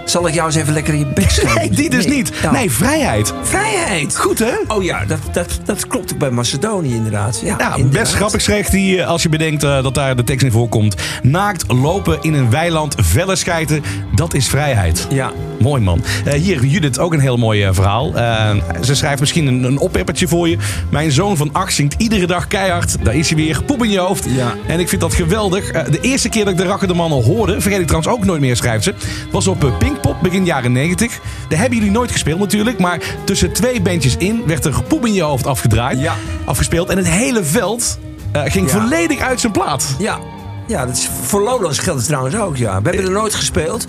Zal 0.10 0.28
ik 0.28 0.34
jou 0.34 0.46
eens 0.48 0.56
even 0.56 0.74
lekker 0.74 0.94
in 0.94 1.00
je 1.00 1.06
bek 1.06 1.30
schrijven? 1.40 1.60
Nee, 1.62 1.70
die 1.70 1.90
dus 1.90 2.06
niet. 2.06 2.32
Nou, 2.42 2.54
Nee, 2.56 2.72
vrijheid. 2.72 3.34
Vrijheid. 3.44 4.18
Goed 4.18 4.40
hè? 4.40 4.52
Oh 4.68 4.84
ja, 4.84 5.06
dat, 5.06 5.20
dat, 5.32 5.60
dat 5.66 5.88
klopt 5.88 6.12
ook 6.14 6.20
bij 6.20 6.30
Macedonië 6.30 6.94
inderdaad. 6.94 7.40
Ja, 7.44 7.56
Ja, 7.60 7.76
inderdaad. 7.76 8.02
best 8.02 8.14
grappig 8.16 8.42
schreef 8.42 8.70
hij, 8.70 9.00
eh, 9.00 9.08
als 9.08 9.24
je 9.24 9.30
bedenkt 9.30 9.64
eh, 9.64 9.84
dat 9.84 9.94
daar 9.96 10.16
de 10.16 10.24
tekst 10.24 10.46
in 10.46 10.52
voorkomt. 10.52 10.96
Naakt 11.22 11.64
lopen 11.72 12.18
in 12.22 12.34
een 12.34 12.50
weiland, 12.50 12.96
vellen 12.98 13.38
schijten, 13.38 13.84
dat 14.16 14.34
is 14.34 14.48
vrijheid. 14.48 15.08
Ja. 15.10 15.32
Mooi 15.60 15.82
man. 15.82 16.04
Eh, 16.26 16.34
hier, 16.34 16.66
Judith, 16.66 17.00
ook 17.00 17.14
een 17.14 17.20
heel 17.20 17.38
mooi 17.38 17.68
verhaal. 17.72 18.12
Ze 18.82 18.96
schrijft 18.96 19.20
misschien 19.20 19.48
een, 19.48 19.64
een 19.64 19.78
oppeppertje 19.78 20.28
voor 20.28 20.50
je. 20.50 20.58
Mijn 20.90 21.12
zoon 21.12 21.38
van 21.38 21.50
acht 21.54 21.74
zingt 21.74 21.96
iedere 21.98 22.28
dag 22.28 22.48
keihard. 22.48 22.96
Daar 23.04 23.16
is 23.16 23.28
hij 23.28 23.38
weer, 23.38 23.64
poep 23.64 23.84
in 23.84 23.90
je 23.92 24.00
hoofd. 24.00 24.26
Ja. 24.30 24.54
En 24.68 24.80
ik 24.80 24.90
vind 24.90 25.02
dat 25.02 25.14
geweldig. 25.14 25.72
De 25.72 26.00
eerste 26.02 26.30
keer 26.30 26.44
dat 26.44 26.54
ik 26.54 26.60
de 26.60 26.66
Rakker 26.66 26.88
de 26.88 26.94
Mannen 26.94 27.24
hoorde, 27.24 27.62
vergeet 27.62 27.80
ik 27.80 27.88
trouwens 27.88 28.14
ook 28.14 28.26
nooit 28.26 28.42
meer, 28.42 28.56
schrijft 28.56 28.84
ze. 28.84 28.94
Was 29.32 29.48
op 29.48 29.64
eh, 29.64 29.78
Pinkpop, 30.02 30.22
begin 30.24 30.46
jaren 30.46 30.72
90. 30.72 31.20
Daar 31.50 31.60
hebben 31.60 31.78
jullie 31.78 31.94
nooit 31.94 32.12
gespeeld 32.12 32.40
natuurlijk. 32.40 32.80
Maar 32.80 33.00
tussen 33.24 33.52
twee 33.54 33.82
bandjes 33.82 34.18
in 34.18 34.44
werd 34.46 34.66
er 34.66 34.84
poep 34.88 35.06
in 35.06 35.14
je 35.14 35.22
hoofd 35.22 35.48
afgedraaid. 35.48 36.00
Ja. 36.00 36.16
Afgespeeld. 36.46 36.90
En 36.90 36.98
het 36.98 37.08
hele 37.08 37.44
veld 37.44 38.00
eh, 38.32 38.42
ging 38.46 38.72
Ja. 38.72 38.80
volledig 38.82 39.20
uit 39.20 39.40
zijn 39.40 39.52
plaat. 39.52 39.96
Ja, 40.00 40.20
ja 40.68 40.86
dat 40.86 40.96
is, 40.96 41.10
voor 41.24 41.42
Lowlands 41.42 41.80
geldt 41.80 42.00
het 42.00 42.08
trouwens 42.08 42.36
ook, 42.36 42.58
ja. 42.58 42.82
We 42.82 42.90
hebben 42.90 43.06
er 43.06 43.12
nooit 43.12 43.36
gespeeld. 43.36 43.86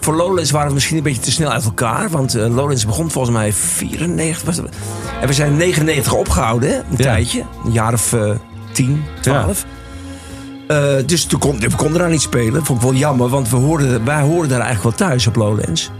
Voor 0.00 0.14
Lowlands 0.14 0.50
waren 0.50 0.68
we 0.68 0.74
misschien 0.74 0.96
een 0.96 1.02
beetje 1.02 1.20
te 1.22 1.30
snel 1.30 1.50
uit 1.50 1.64
elkaar. 1.64 2.10
Want 2.10 2.34
eh, 2.34 2.54
Lowlands 2.54 2.86
begon 2.86 3.10
volgens 3.10 3.34
mij 3.36 3.52
94. 3.52 4.42
Was 4.44 4.56
het, 4.56 4.68
en 5.20 5.26
we 5.26 5.32
zijn 5.32 5.56
99 5.56 6.12
opgehouden, 6.12 6.70
een 6.78 6.84
Ja. 6.90 6.96
tijdje. 6.96 7.42
Een 7.64 7.72
jaar 7.72 7.92
of 7.92 8.12
eh 8.12 8.30
10, 8.72 9.04
12. 9.20 9.64
Eh, 10.66 10.86
dus 11.06 11.24
toen 11.24 11.38
kon, 11.40 11.58
we 11.60 11.76
konden 11.76 11.98
daar 11.98 12.10
niet 12.10 12.20
spelen. 12.20 12.64
Vond 12.64 12.78
ik 12.82 12.84
wel 12.88 12.94
jammer, 12.94 13.28
want 13.28 13.50
we 13.50 13.56
hoorden, 13.56 14.04
wij 14.04 14.20
hoorden 14.20 14.48
daar 14.48 14.60
eigenlijk 14.60 14.98
wel 14.98 15.08
thuis 15.08 15.26
op 15.26 15.36
Lowlands. 15.36 15.90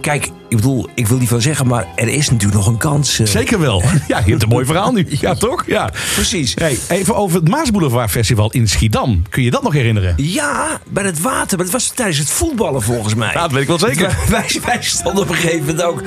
Kijk, 0.00 0.24
ik 0.48 0.56
bedoel, 0.56 0.88
ik 0.94 1.06
wil 1.06 1.18
niet 1.18 1.28
veel 1.28 1.40
zeggen, 1.40 1.66
maar 1.66 1.86
er 1.94 2.08
is 2.08 2.30
natuurlijk 2.30 2.58
nog 2.58 2.66
een 2.66 2.76
kans. 2.76 3.18
eh. 3.18 3.26
Zeker 3.26 3.60
wel. 3.60 3.82
Ja, 4.08 4.18
je 4.24 4.30
hebt 4.30 4.42
een 4.42 4.48
mooi 4.48 4.64
verhaal 4.66 4.92
nu. 4.92 5.06
Ja, 5.20 5.34
toch? 5.34 5.64
Ja. 5.66 5.90
Precies. 6.14 6.54
Hey, 6.58 6.78
even 6.88 7.16
over 7.16 7.40
het 7.40 7.48
Maasboulevard 7.48 8.10
Festival 8.10 8.50
in 8.50 8.68
Schiedam. 8.68 9.22
Kun 9.28 9.42
je 9.42 9.50
dat 9.50 9.62
nog 9.62 9.72
herinneren? 9.72 10.14
Ja, 10.16 10.80
bij 10.88 11.04
het 11.04 11.20
water. 11.20 11.56
Maar 11.56 11.64
dat 11.66 11.74
was 11.74 11.88
tijdens 11.88 12.18
het 12.18 12.30
voetballen 12.30 12.82
volgens 12.82 13.14
mij. 13.14 13.30
Ja, 13.32 13.40
dat 13.40 13.52
weet 13.52 13.62
ik 13.62 13.68
wel 13.68 13.78
zeker. 13.78 14.16
Wij, 14.28 14.60
wij 14.64 14.78
stonden 14.80 15.22
op 15.22 15.28
een 15.28 15.34
gegeven 15.34 15.58
moment 15.66 15.82
ook 15.82 16.02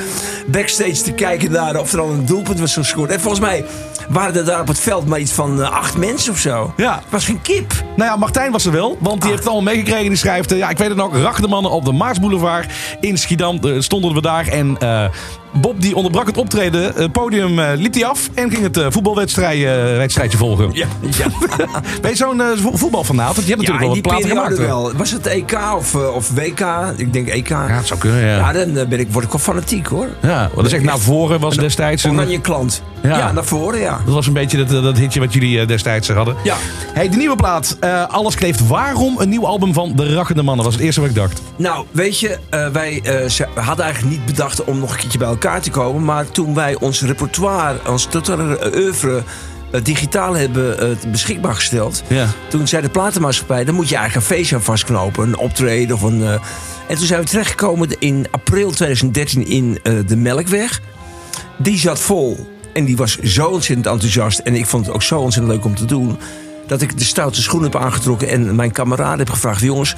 backstage 0.47 1.01
te 1.03 1.11
kijken 1.11 1.51
naar 1.51 1.79
of 1.79 1.93
er 1.93 1.99
al 1.99 2.09
een 2.09 2.25
doelpunt 2.25 2.59
was 2.59 2.73
gescoord. 2.73 3.09
En 3.11 3.19
volgens 3.19 3.41
mij 3.41 3.65
waren 4.11 4.35
er 4.35 4.45
daar 4.45 4.61
op 4.61 4.67
het 4.67 4.79
veld 4.79 5.05
maar 5.05 5.19
iets 5.19 5.31
van 5.31 5.61
eh, 5.61 5.69
acht 5.69 5.97
mensen 5.97 6.31
of 6.31 6.37
zo. 6.37 6.73
Ja. 6.77 6.95
Het 6.95 7.09
was 7.09 7.25
geen 7.25 7.41
kip. 7.41 7.73
Nou 7.95 8.09
ja, 8.09 8.15
Martijn 8.15 8.51
was 8.51 8.65
er 8.65 8.71
wel, 8.71 8.97
want 8.99 9.21
die 9.21 9.29
heeft 9.29 9.43
het 9.43 9.51
allemaal 9.51 9.73
meegekregen. 9.73 10.07
Die 10.07 10.17
schrijft, 10.17 10.49
ja, 10.49 10.69
ik 10.69 10.77
weet 10.77 10.87
het 10.87 10.97
nog, 10.97 11.17
Rachtermannen 11.17 11.71
op 11.71 11.85
de 11.85 11.91
Maasboulevard 11.91 12.71
in 12.99 13.17
Schiedam 13.17 13.59
eh, 13.63 13.79
stonden 13.79 14.13
we 14.13 14.21
daar. 14.21 14.47
En 14.47 14.77
eh, 14.77 15.05
Bob 15.53 15.81
die 15.81 15.95
onderbrak 15.95 16.27
het 16.27 16.37
optreden, 16.37 16.93
het 16.95 17.11
podium 17.11 17.59
eh, 17.59 17.67
liep 17.75 17.93
hij 17.93 18.05
af 18.05 18.29
en 18.33 18.49
ging 18.51 18.61
het 18.63 18.77
eh, 18.77 18.85
voetbalwedstrijd, 18.89 19.63
eh, 19.63 19.97
wedstrijdje 19.97 20.37
volgen. 20.37 20.69
Ja, 20.73 20.85
ja. 21.17 21.25
Ben 22.01 22.11
je 22.11 22.17
zo'n 22.17 22.41
eh, 22.41 22.47
vo- 22.55 22.77
voetbalfanaat? 22.77 23.35
Want 23.35 23.47
je 23.47 23.53
hebt 23.53 23.67
natuurlijk 23.67 23.85
wel 23.85 23.89
wat 23.93 24.01
platen 24.01 24.21
periode 24.27 24.55
gemaakt. 24.55 24.67
wel. 24.69 24.91
Was 24.97 25.11
het 25.11 25.25
EK 25.27 25.57
of, 25.77 25.95
eh, 25.95 26.15
of 26.15 26.29
WK? 26.33 26.65
Ik 26.97 27.13
denk 27.13 27.27
EK. 27.27 27.47
Ja, 27.49 27.67
het 27.67 27.87
zou 27.87 27.99
kunnen, 27.99 28.25
ja. 28.25 28.51
dan 28.53 28.77
eh, 28.77 28.87
ben 28.87 28.99
ik, 28.99 29.07
word 29.11 29.25
ik 29.25 29.31
wel 29.31 29.39
fanatiek 29.41 29.87
hoor. 29.87 30.07
Ja, 30.21 30.39
want 30.41 30.55
dat 30.55 30.65
is 30.65 30.73
echt 30.73 30.83
naar 30.83 30.99
voren 30.99 31.39
was 31.39 31.55
destijds 31.57 32.03
een... 32.03 32.11
Oranje 32.11 32.41
klant. 32.41 32.81
Ja. 33.03 33.17
Ja. 33.17 33.31
naar 33.31 33.45
voren 33.45 33.79
ja. 33.79 34.01
Dat 34.05 34.13
was 34.13 34.27
een 34.27 34.33
beetje 34.33 34.65
dat, 34.65 34.83
dat 34.83 34.97
hitje 34.97 35.19
wat 35.19 35.33
jullie 35.33 35.59
eh, 35.59 35.67
destijds 35.67 36.09
hadden. 36.09 36.35
Ja. 36.43 36.55
Hey, 36.93 37.09
de 37.09 37.17
nieuwe 37.17 37.35
plaat. 37.35 37.77
eh, 37.79 38.07
Alles 38.07 38.35
kleeft. 38.35 38.67
Waarom 38.67 39.19
een 39.19 39.29
nieuw 39.29 39.45
album 39.47 39.73
van 39.73 39.93
De 39.95 40.13
Rakkende 40.13 40.43
Mannen? 40.43 40.65
was 40.65 40.73
het 40.73 40.83
eerste 40.83 41.01
wat 41.01 41.09
ik 41.09 41.15
dacht. 41.15 41.41
Nou, 41.55 41.85
weet 41.91 42.19
je, 42.19 42.37
eh, 42.49 42.67
wij 42.67 43.01
eh, 43.03 43.29
we 43.55 43.61
hadden 43.61 43.85
eigenlijk 43.85 44.15
niet 44.17 44.25
bedacht 44.25 44.63
om 44.63 44.79
nog 44.79 44.91
een 44.91 44.97
keertje 44.97 45.17
bij 45.17 45.27
elkaar 45.27 45.39
te 45.41 45.69
komen. 45.69 46.03
Maar 46.03 46.31
toen 46.31 46.53
wij 46.53 46.75
ons 46.79 47.01
repertoire, 47.01 47.79
ons 47.87 48.05
totale 48.05 48.71
oeuvre 48.75 49.23
eh, 49.71 49.83
digitaal 49.83 50.35
hebben 50.35 50.79
eh, 50.79 51.11
beschikbaar 51.11 51.55
gesteld. 51.55 52.03
Ja. 52.07 52.27
Toen 52.47 52.67
zei 52.67 52.81
de 52.81 52.89
platenmaatschappij, 52.89 53.65
dan 53.65 53.75
moet 53.75 53.89
je 53.89 53.95
eigenlijk 53.95 54.27
een 54.27 54.35
feestje 54.35 54.55
aan 54.55 54.61
vastknopen. 54.61 55.23
Een 55.23 55.37
optreden 55.37 55.95
of 55.95 56.01
een... 56.01 56.23
eh, 56.23 56.33
en 56.87 56.97
toen 56.97 57.05
zijn 57.05 57.19
we 57.21 57.27
terechtgekomen 57.27 57.89
in 57.99 58.27
april 58.31 58.71
2013 58.71 59.47
in 59.47 59.79
de 60.05 60.15
Melkweg. 60.15 60.81
Die 61.57 61.77
zat 61.77 61.99
vol. 61.99 62.49
En 62.73 62.85
die 62.85 62.97
was 62.97 63.17
zo 63.19 63.45
ontzettend 63.45 63.87
enthousiast. 63.87 64.39
En 64.39 64.55
ik 64.55 64.65
vond 64.65 64.85
het 64.85 64.95
ook 64.95 65.03
zo 65.03 65.19
ontzettend 65.19 65.53
leuk 65.53 65.65
om 65.65 65.75
te 65.75 65.85
doen. 65.85 66.17
Dat 66.67 66.81
ik 66.81 66.97
de 66.97 67.03
stoute 67.03 67.41
schoen 67.41 67.63
heb 67.63 67.75
aangetrokken 67.75 68.27
en 68.27 68.55
mijn 68.55 68.71
kameraden 68.71 69.17
heb 69.19 69.29
gevraagd: 69.29 69.61
jongens, 69.61 69.95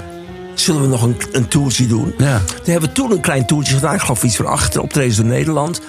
zullen 0.54 0.82
we 0.82 0.88
nog 0.88 1.02
een, 1.04 1.16
een 1.32 1.48
toertje 1.48 1.88
doen? 1.88 2.14
Ja. 2.18 2.38
Toen 2.38 2.72
hebben 2.72 2.90
we 2.90 2.96
toen 2.96 3.12
een 3.12 3.22
klein 3.22 3.46
toertje 3.46 3.74
gedaan. 3.74 3.94
Ik 3.94 4.02
geloof 4.02 4.24
iets 4.24 4.36
van 4.36 4.46
acht 4.46 4.78
optredens 4.78 5.16
door 5.16 5.26
Nederland. 5.26 5.82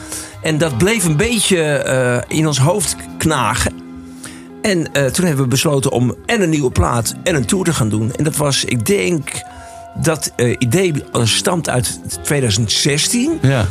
En 0.42 0.59
dat 0.59 0.78
bleef 0.78 1.04
een 1.04 1.16
beetje 1.16 1.62
eh, 1.62 2.37
in 2.38 2.47
ons 2.47 2.59
hoofd 2.59 2.97
knagen. 3.18 3.73
En 4.62 4.92
eh, 4.92 5.04
toen 5.04 5.25
hebben 5.25 5.44
we 5.44 5.50
besloten 5.50 5.90
om 5.90 6.14
en 6.26 6.42
een 6.42 6.50
nieuwe 6.50 6.71
plaat 6.71 7.14
en 7.23 7.35
een 7.35 7.47
tour 7.47 7.64
te 7.64 7.73
gaan 7.73 7.88
doen. 7.88 8.12
En 8.12 8.25
dat 8.25 8.37
was, 8.37 8.64
ik 8.64 8.87
denk, 8.87 9.42
dat 10.02 10.33
eh, 10.37 10.56
idee 10.59 10.92
stamt 11.23 11.68
uit 11.68 12.00
2016. 12.23 13.38
Ja. 13.42 13.66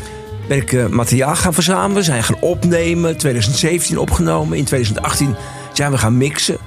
Ben 0.47 0.57
ik 0.57 0.89
materiaal 0.89 1.35
gaan 1.35 1.53
verzamelen, 1.53 2.03
zijn 2.03 2.23
gaan 2.23 2.39
opnemen. 2.39 3.17
2017 3.17 3.97
opgenomen. 3.97 4.57
In 4.57 4.65
2018 4.65 5.35
zijn 5.73 5.91
we 5.91 5.97
gaan 5.97 6.17
mixen. 6.17 6.57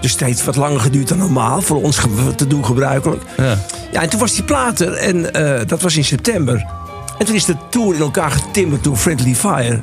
Dus 0.00 0.12
het 0.12 0.20
heeft 0.20 0.44
wat 0.44 0.56
langer 0.56 0.80
geduurd 0.80 1.08
dan 1.08 1.18
normaal. 1.18 1.62
Voor 1.62 1.82
ons 1.82 2.00
te 2.36 2.46
doen 2.46 2.64
gebruikelijk. 2.64 3.22
Ja. 3.36 3.58
Ja, 3.92 4.02
en 4.02 4.08
toen 4.08 4.20
was 4.20 4.34
die 4.34 4.44
plaat 4.44 4.80
er. 4.80 4.92
En 4.92 5.34
eh, 5.34 5.66
dat 5.66 5.82
was 5.82 5.96
in 5.96 6.04
september. 6.04 6.66
En 7.18 7.26
toen 7.26 7.34
is 7.34 7.44
de 7.44 7.56
tour 7.70 7.94
in 7.94 8.00
elkaar 8.00 8.30
getimmerd 8.30 8.84
door 8.84 8.96
Friendly 8.96 9.34
Fire. 9.34 9.80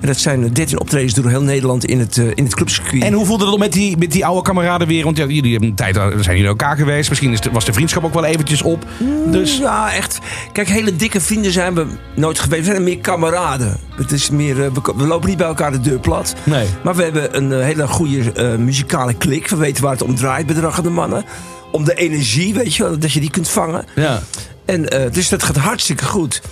En 0.00 0.06
dat 0.10 0.18
zijn 0.18 0.52
13 0.52 0.80
optredens 0.80 1.14
door 1.14 1.28
heel 1.28 1.42
Nederland 1.42 1.84
in 1.84 1.98
het, 2.00 2.18
eh, 2.18 2.26
in 2.34 2.44
het 2.44 2.54
clubcircuit. 2.54 3.02
En 3.02 3.12
hoe 3.12 3.26
voelde 3.26 3.44
het 3.44 3.52
om 3.54 3.58
met 3.60 3.72
die, 3.72 3.96
met 3.96 4.12
die 4.12 4.26
oude 4.26 4.42
kameraden 4.42 4.88
weer? 4.88 5.04
Want 5.04 5.16
ja, 5.16 5.24
jullie 5.26 5.50
hebben 5.50 5.68
een 5.68 5.74
tijd, 5.74 5.94
zijn 5.94 6.14
jullie 6.36 6.46
elkaar 6.46 6.76
geweest. 6.76 7.08
Misschien 7.08 7.32
is 7.32 7.40
de- 7.40 7.50
was 7.50 7.64
de 7.64 7.72
vriendschap 7.72 8.04
ook 8.04 8.14
wel 8.14 8.24
eventjes 8.24 8.62
op. 8.62 8.86
Dus 9.26 9.58
Ja, 9.58 9.92
echt. 9.92 10.18
Kijk, 10.52 10.68
hele 10.68 10.96
dikke 10.96 11.20
vrienden 11.20 11.52
zijn 11.52 11.74
we 11.74 11.86
nooit 12.14 12.38
geweest. 12.38 12.64
We 12.66 12.70
zijn 12.70 12.84
meer 12.84 12.98
kameraden. 12.98 13.76
Het 13.96 14.12
is 14.12 14.30
meer, 14.30 14.64
eh, 14.64 14.70
we, 14.96 15.06
lopen 15.06 15.28
niet 15.28 15.38
bij 15.38 15.46
elkaar 15.46 15.72
de 15.72 15.80
deur 15.80 15.98
plat. 15.98 16.34
Nee. 16.44 16.66
Maar 16.84 16.94
we 16.94 17.02
hebben 17.02 17.36
een 17.36 17.52
eh, 17.52 17.64
hele 17.64 17.86
goede 17.88 18.32
eh, 18.32 18.54
muzikale 18.56 19.14
klik. 19.14 19.48
We 19.48 19.56
weten 19.56 19.82
waar 19.82 19.92
het 19.92 20.02
om 20.02 20.14
draait 20.14 20.46
bij 20.46 20.54
de 20.54 20.60
Raggende 20.60 20.90
Mannen. 20.90 21.24
Om 21.72 21.84
de 21.84 21.94
energie, 21.94 22.54
weet 22.54 22.74
je 22.74 22.82
wel, 22.82 22.98
dat 22.98 23.12
je 23.12 23.20
die 23.20 23.30
kunt 23.30 23.48
vangen. 23.48 23.84
ja. 23.94 24.20
En, 24.64 24.88
eh, 24.90 25.12
dus 25.12 25.28
dat 25.28 25.42
gaat 25.42 25.56
hartstikke 25.56 26.04
goed. 26.04 26.42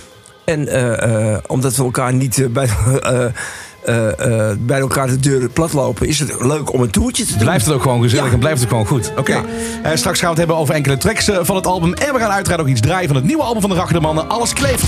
En 0.45 0.67
eh, 0.67 1.33
eh, 1.33 1.39
omdat 1.47 1.75
we 1.75 1.83
elkaar 1.83 2.13
niet 2.13 2.39
eh, 2.41 2.47
bij, 2.47 2.69
bij 4.59 4.79
elkaar 4.79 5.07
de 5.07 5.19
deur 5.19 5.49
plat 5.49 5.73
lopen... 5.73 6.07
is 6.07 6.19
het 6.19 6.35
leuk 6.39 6.73
om 6.73 6.81
een 6.81 6.89
toertje 6.89 7.25
te 7.25 7.31
doen. 7.31 7.41
Blijft 7.41 7.65
het 7.65 7.73
ook 7.73 7.81
gewoon 7.81 8.01
gezellig 8.01 8.25
Ja. 8.25 8.31
en 8.33 8.39
blijft 8.39 8.59
het 8.59 8.69
gewoon 8.69 8.85
goed. 8.85 9.11
Oké. 9.17 9.41
Ja. 9.83 9.95
Straks 9.95 10.19
gaan 10.19 10.33
we 10.33 10.35
het 10.35 10.37
hebben 10.37 10.55
over 10.55 10.75
enkele 10.75 10.97
tracks 10.97 11.29
van 11.41 11.55
het 11.55 11.67
album. 11.67 11.93
En 11.93 12.13
we 12.13 12.19
gaan 12.19 12.31
uiteraard 12.31 12.61
ook 12.61 12.67
iets 12.67 12.81
draaien 12.81 13.07
van 13.07 13.15
het 13.15 13.25
nieuwe 13.25 13.43
album 13.43 13.61
van 13.61 13.69
de 13.69 13.75
Rakkende 13.75 14.01
Mannen. 14.01 14.29
Alles 14.29 14.53
kleeft. 14.53 14.83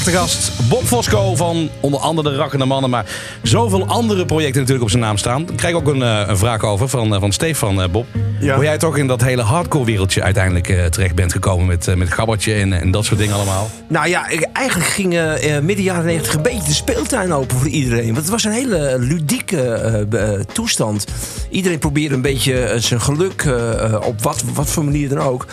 Vandaag 0.00 0.22
de 0.22 0.28
gast 0.28 0.68
Bob 0.68 0.84
Fosco 0.84 1.36
van 1.36 1.70
onder 1.80 2.00
andere 2.00 2.30
de 2.30 2.36
Rakkende 2.36 2.64
Mannen. 2.64 2.90
Maar 2.90 3.06
zoveel 3.42 3.86
andere 3.86 4.24
projecten 4.26 4.56
natuurlijk 4.60 4.82
op 4.82 4.90
zijn 4.90 5.02
naam 5.02 5.16
staan. 5.16 5.42
Ik 5.42 5.56
krijg 5.56 5.74
ook 5.74 5.86
een, 5.88 6.02
eh, 6.02 6.22
een 6.26 6.36
vraag 6.38 6.64
over 6.64 6.88
van, 6.88 7.14
uh, 7.14 7.20
van 7.20 7.32
Stefan, 7.32 7.82
eh, 7.82 7.88
Bob. 7.88 8.06
Ja. 8.40 8.54
Hoe 8.54 8.64
jij 8.64 8.78
toch 8.78 8.96
in 8.96 9.06
dat 9.06 9.20
hele 9.22 9.42
hardcore 9.42 9.84
wereldje 9.84 10.22
uiteindelijk 10.22 10.68
eh, 10.68 10.84
terecht 10.84 11.14
bent 11.14 11.32
gekomen 11.32 11.66
met, 11.66 11.88
eh, 11.88 11.94
met 11.94 12.12
Gabbertje 12.12 12.54
en, 12.54 12.72
en 12.72 12.90
dat 12.90 13.04
soort 13.04 13.18
dingen 13.20 13.34
allemaal. 13.34 13.70
Nou 13.88 14.08
ja, 14.08 14.28
eigenlijk 14.52 14.90
ging 14.90 15.14
eh, 15.14 15.56
eh, 15.56 15.62
midden 15.62 15.84
jaren 15.84 16.04
90 16.04 16.34
een 16.34 16.42
beetje 16.42 16.68
de 16.68 16.74
speeltuin 16.74 17.32
open 17.32 17.56
voor 17.56 17.68
iedereen. 17.68 18.04
Want 18.04 18.16
het 18.16 18.28
was 18.28 18.44
een 18.44 18.52
hele 18.52 18.96
ludieke 18.98 19.62
eh, 19.62 20.34
eh, 20.34 20.40
toestand. 20.52 21.04
Iedereen 21.50 21.78
probeerde 21.78 22.14
een 22.14 22.22
beetje 22.22 22.60
eh, 22.62 22.80
zijn 22.80 23.00
geluk 23.00 23.42
eh, 23.42 23.84
eh, 23.84 24.00
op 24.06 24.22
wat, 24.22 24.42
wat 24.54 24.70
voor 24.70 24.84
manier 24.84 25.08
dan 25.08 25.18
ook. 25.18 25.46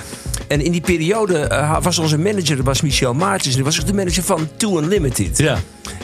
En 0.47 0.61
in 0.61 0.71
die 0.71 0.81
periode 0.81 1.37
eh, 1.39 1.77
was 1.81 1.97
onze 1.99 2.17
manager, 2.17 2.55
dat 2.55 2.65
was 2.65 2.81
Michel 2.81 3.13
Maartens. 3.13 3.55
Die 3.55 3.63
was 3.63 3.79
ook 3.79 3.87
de 3.87 3.93
manager 3.93 4.23
van 4.23 4.36
Too 4.57 4.77
Unlimited. 4.79 5.37
Ja. 5.37 5.57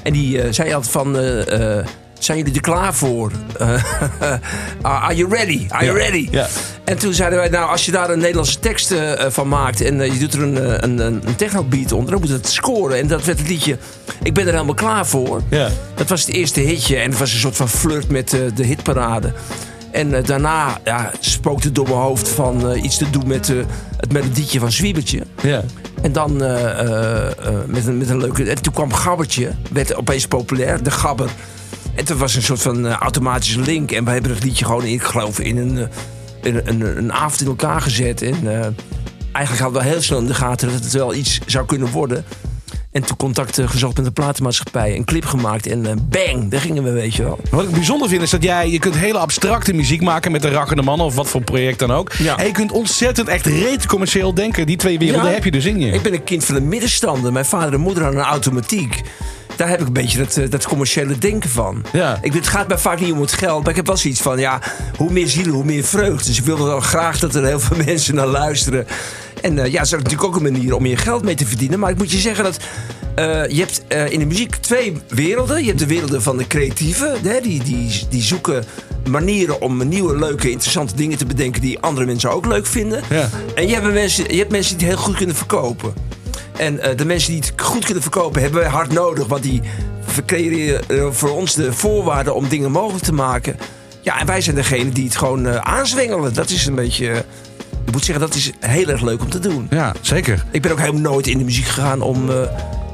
En 0.04 0.14
die 0.14 0.42
eh, 0.42 0.54
zei 0.54 0.74
altijd 0.74 0.92
van... 0.92 1.18
eh, 1.18 1.78
eh, 1.80 1.86
zijn 2.20 2.38
jullie 2.38 2.54
er 2.54 2.62
klaar 2.62 2.94
voor? 2.94 3.32
Are 4.82 5.16
you 5.16 5.30
ready? 5.30 5.66
Are 5.70 5.86
you 5.86 5.98
Ja. 5.98 6.04
ready? 6.04 6.28
Ja. 6.32 6.48
En 6.84 6.98
toen 6.98 7.14
zeiden 7.14 7.40
wij, 7.40 7.50
nou, 7.50 7.70
als 7.70 7.86
je 7.86 7.92
daar 7.92 8.10
een 8.10 8.20
Nederlandse 8.20 8.60
tekst 8.60 8.94
van 9.28 9.48
maakt... 9.48 9.82
en 9.82 10.14
je 10.14 10.20
doet 10.20 10.34
er 10.34 10.42
een, 10.42 10.84
een, 10.84 11.00
een, 11.00 11.36
technobeat 11.36 11.92
onder, 11.92 12.12
dan 12.12 12.20
moet 12.20 12.30
het 12.30 12.48
scoren. 12.50 12.98
En 12.98 13.08
dat 13.08 13.26
werd 13.26 13.40
het 13.40 13.48
liedje 13.48 13.78
Ik 14.24 14.34
ben 14.34 14.46
er 14.48 14.52
helemaal 14.54 14.74
klaar 14.74 15.06
voor. 15.08 15.42
Ja. 15.50 15.70
Dat 15.96 16.10
was 16.10 16.22
het 16.26 16.36
eerste 16.36 16.60
hitje 16.60 16.96
en 16.98 17.10
het 17.10 17.20
was 17.20 17.34
een 17.34 17.40
soort 17.40 17.56
van 17.56 17.70
flirt 17.70 18.10
met 18.10 18.30
de 18.30 18.64
hitparade. 18.66 19.34
En 19.92 20.24
daarna 20.24 20.78
ja, 20.84 21.12
spookte 21.20 21.66
het 21.66 21.76
door 21.76 21.88
mijn 21.88 22.00
hoofd 22.00 22.30
van 22.30 22.76
iets 22.76 22.98
te 22.98 23.10
doen 23.10 23.28
met 23.28 23.50
eh, 23.50 23.56
het 23.98 24.12
melodietje 24.14 24.60
van 24.60 24.72
Zwiebertje. 24.72 25.24
Ja. 25.42 25.64
En 26.04 26.12
dan 26.12 26.44
eh, 26.44 26.80
eh, 26.80 27.26
eh, 27.26 27.54
met, 27.68 27.88
een, 27.88 27.98
met 27.98 28.10
een 28.10 28.18
leuke... 28.18 28.50
En 28.50 28.62
toen 28.62 28.74
kwam 28.74 28.94
Gabbertje, 28.94 29.52
werd 29.72 29.96
opeens 29.96 30.28
populair, 30.28 30.84
de 30.84 30.92
Gabber. 30.92 31.30
En 31.96 32.06
toen 32.06 32.18
was 32.18 32.36
een 32.36 32.42
soort 32.42 32.62
van 32.62 32.88
automatische 32.88 33.60
link. 33.60 33.92
En 33.92 34.06
we 34.06 34.12
hebben 34.12 34.32
het 34.32 34.44
liedje 34.44 34.66
gewoon, 34.66 34.84
ik 34.84 35.04
geloof, 35.04 35.40
in 35.40 35.58
een, 35.58 35.88
in 36.42 36.62
een, 36.66 36.98
een, 36.98 37.14
avond 37.14 37.42
in 37.42 37.48
elkaar 37.48 37.82
gezet. 37.82 38.22
En 38.22 38.48
eigenlijk 39.32 39.64
hadden 39.64 39.82
we 39.82 39.88
heel 39.88 40.02
snel 40.02 40.20
in 40.20 40.28
de 40.28 40.34
gaten 40.34 40.72
dat 40.72 40.84
het 40.84 40.94
wel 40.94 41.14
iets 41.14 41.40
zou 41.46 41.66
kunnen 41.66 41.92
worden. 41.92 42.26
En 42.94 43.04
toen 43.04 43.18
contact 43.18 43.60
gezocht 43.66 43.96
met 43.96 44.06
de 44.06 44.12
platenmaatschappij. 44.12 44.96
Een 44.96 45.04
clip 45.06 45.26
gemaakt 45.26 45.68
en 45.68 45.86
eh, 45.86 45.92
bang, 46.10 46.50
daar 46.50 46.60
gingen 46.60 46.84
we, 46.84 46.92
weet 46.92 47.16
je 47.16 47.24
wel. 47.24 47.40
Wat 47.50 47.64
ik 47.64 47.70
bijzonder 47.72 48.10
vind 48.10 48.22
is 48.22 48.30
dat 48.30 48.44
jij, 48.44 48.70
je 48.70 48.80
kunt 48.80 48.96
hele 48.98 49.18
abstracte 49.18 49.74
muziek 49.74 50.02
maken 50.02 50.32
met 50.32 50.42
de 50.42 50.50
Rakkende 50.50 50.82
Mannen 50.82 51.06
of 51.06 51.16
wat 51.16 51.28
voor 51.28 51.42
project 51.44 51.80
dan 51.80 51.92
ook. 51.92 52.12
Ja. 52.14 52.38
En 52.38 52.46
je 52.46 52.52
kunt 52.52 52.72
ontzettend 52.72 53.28
echt 53.28 53.46
reet 53.46 53.86
commercieel 53.86 54.34
denken. 54.34 54.66
Die 54.66 54.78
twee 54.78 55.00
werelden 55.00 55.28
Ja. 55.28 55.34
heb 55.34 55.44
je 55.44 55.52
dus 55.52 55.66
in 55.66 55.80
je. 55.80 55.92
Ik 55.92 56.02
ben 56.02 56.14
een 56.14 56.24
kind 56.24 56.46
van 56.46 56.56
de 56.56 56.62
middenstander. 56.62 57.32
Mijn 57.34 57.46
vader 57.46 57.74
en 57.74 57.80
moeder 57.80 58.04
hadden 58.04 58.22
een 58.22 58.28
automatiek. 58.28 59.02
Daar 59.56 59.70
heb 59.70 59.82
ik 59.82 59.88
een 59.88 59.94
beetje 59.94 60.18
dat, 60.18 60.38
eh, 60.38 60.50
dat 60.50 60.68
commerciële 60.68 61.18
denken 61.18 61.50
van. 61.50 61.86
Ja. 61.92 62.20
Ik, 62.22 62.34
het 62.34 62.48
gaat 62.48 62.68
mij 62.68 62.78
vaak 62.78 63.00
niet 63.00 63.12
om 63.12 63.22
het 63.22 63.32
geld. 63.34 63.62
Maar 63.62 63.70
ik 63.70 63.76
heb 63.76 63.88
wel 63.88 63.98
zoiets 63.98 64.22
van, 64.22 64.40
ja, 64.40 64.62
hoe 64.98 65.12
meer 65.12 65.28
zielen, 65.28 65.54
hoe 65.54 65.66
meer 65.66 65.84
vreugd. 65.84 66.26
Dus 66.26 66.38
ik 66.38 66.46
wil 66.46 66.64
wel 66.64 66.80
graag 66.80 67.20
dat 67.20 67.36
er 67.36 67.46
heel 67.46 67.60
veel 67.60 67.78
mensen 67.86 68.16
naar 68.16 68.28
luisteren. 68.28 68.88
En 69.42 69.60
eh, 69.60 69.66
ja, 69.72 69.78
dat 69.78 69.86
is 69.86 69.92
natuurlijk 69.92 70.24
ook 70.24 70.36
een 70.36 70.42
manier 70.52 70.76
om 70.76 70.86
je 70.86 70.98
geld 70.98 71.24
mee 71.24 71.36
te 71.36 71.46
verdienen. 71.46 71.80
Maar 71.80 71.92
ik 71.92 71.98
moet 71.98 72.12
je 72.12 72.18
zeggen 72.18 72.44
dat... 72.44 72.58
eh, 73.16 73.48
je 73.48 73.60
hebt 73.60 74.12
in 74.12 74.20
de 74.20 74.26
muziek 74.26 74.56
twee 74.56 74.98
werelden. 75.08 75.60
Je 75.62 75.68
hebt 75.68 75.80
de 75.80 75.86
werelden 75.88 76.22
van 76.22 76.38
de 76.38 76.48
creatieven. 76.48 77.16
Hè, 77.24 77.42
die, 77.42 77.64
die, 77.64 78.02
die 78.10 78.22
zoeken 78.22 78.64
manieren 79.10 79.62
om 79.62 79.88
nieuwe, 79.88 80.18
leuke, 80.18 80.50
interessante 80.50 80.96
dingen 80.96 81.18
te 81.18 81.26
bedenken... 81.26 81.62
die 81.62 81.80
andere 81.80 82.06
mensen 82.06 82.32
ook 82.32 82.46
leuk 82.46 82.66
vinden. 82.66 83.02
Ja. 83.10 83.30
En 83.56 83.68
je 83.68 83.74
hebt, 83.74 83.94
mensen, 83.94 84.32
je 84.32 84.38
hebt 84.38 84.52
mensen 84.52 84.78
die 84.78 84.88
het 84.88 84.96
heel 84.96 85.06
goed 85.06 85.16
kunnen 85.16 85.36
verkopen. 85.36 85.94
En 86.58 86.80
eh, 86.80 86.98
de 86.98 87.06
mensen 87.06 87.32
die 87.32 87.42
het 87.42 87.54
goed 87.62 87.86
kunnen 87.86 88.04
verkopen 88.04 88.42
hebben 88.42 88.60
wij 88.60 88.70
hard 88.70 88.92
nodig. 88.92 89.28
Want 89.28 89.44
die 89.44 89.62
creëren 90.26 90.90
eh, 90.90 91.12
voor 91.12 91.30
ons 91.30 91.54
de 91.54 91.74
voorwaarden 91.74 92.36
om 92.36 92.48
dingen 92.48 92.72
mogelijk 92.72 93.04
te 93.04 93.14
maken. 93.14 93.58
Ja, 94.02 94.20
en 94.20 94.26
wij 94.26 94.42
zijn 94.42 94.56
degene 94.56 94.92
die 94.92 95.06
het 95.06 95.16
gewoon 95.16 95.48
eh, 95.48 95.56
aanzwengelen. 95.56 96.34
Dat 96.34 96.50
is 96.50 96.66
een 96.66 96.76
beetje... 96.76 97.26
ik 97.86 97.92
moet 97.92 98.06
zeggen, 98.06 98.26
dat 98.26 98.36
is 98.36 98.52
heel 98.60 98.88
erg 98.88 99.02
leuk 99.02 99.22
om 99.22 99.30
te 99.30 99.40
doen. 99.40 99.68
Ja, 99.70 99.94
zeker. 100.02 100.46
Ik 100.52 100.62
ben 100.62 100.72
ook 100.72 100.80
helemaal 100.80 101.02
nooit 101.02 101.28
in 101.28 101.38
de 101.38 101.44
muziek 101.44 101.66
gegaan 101.66 102.02
om 102.02 102.30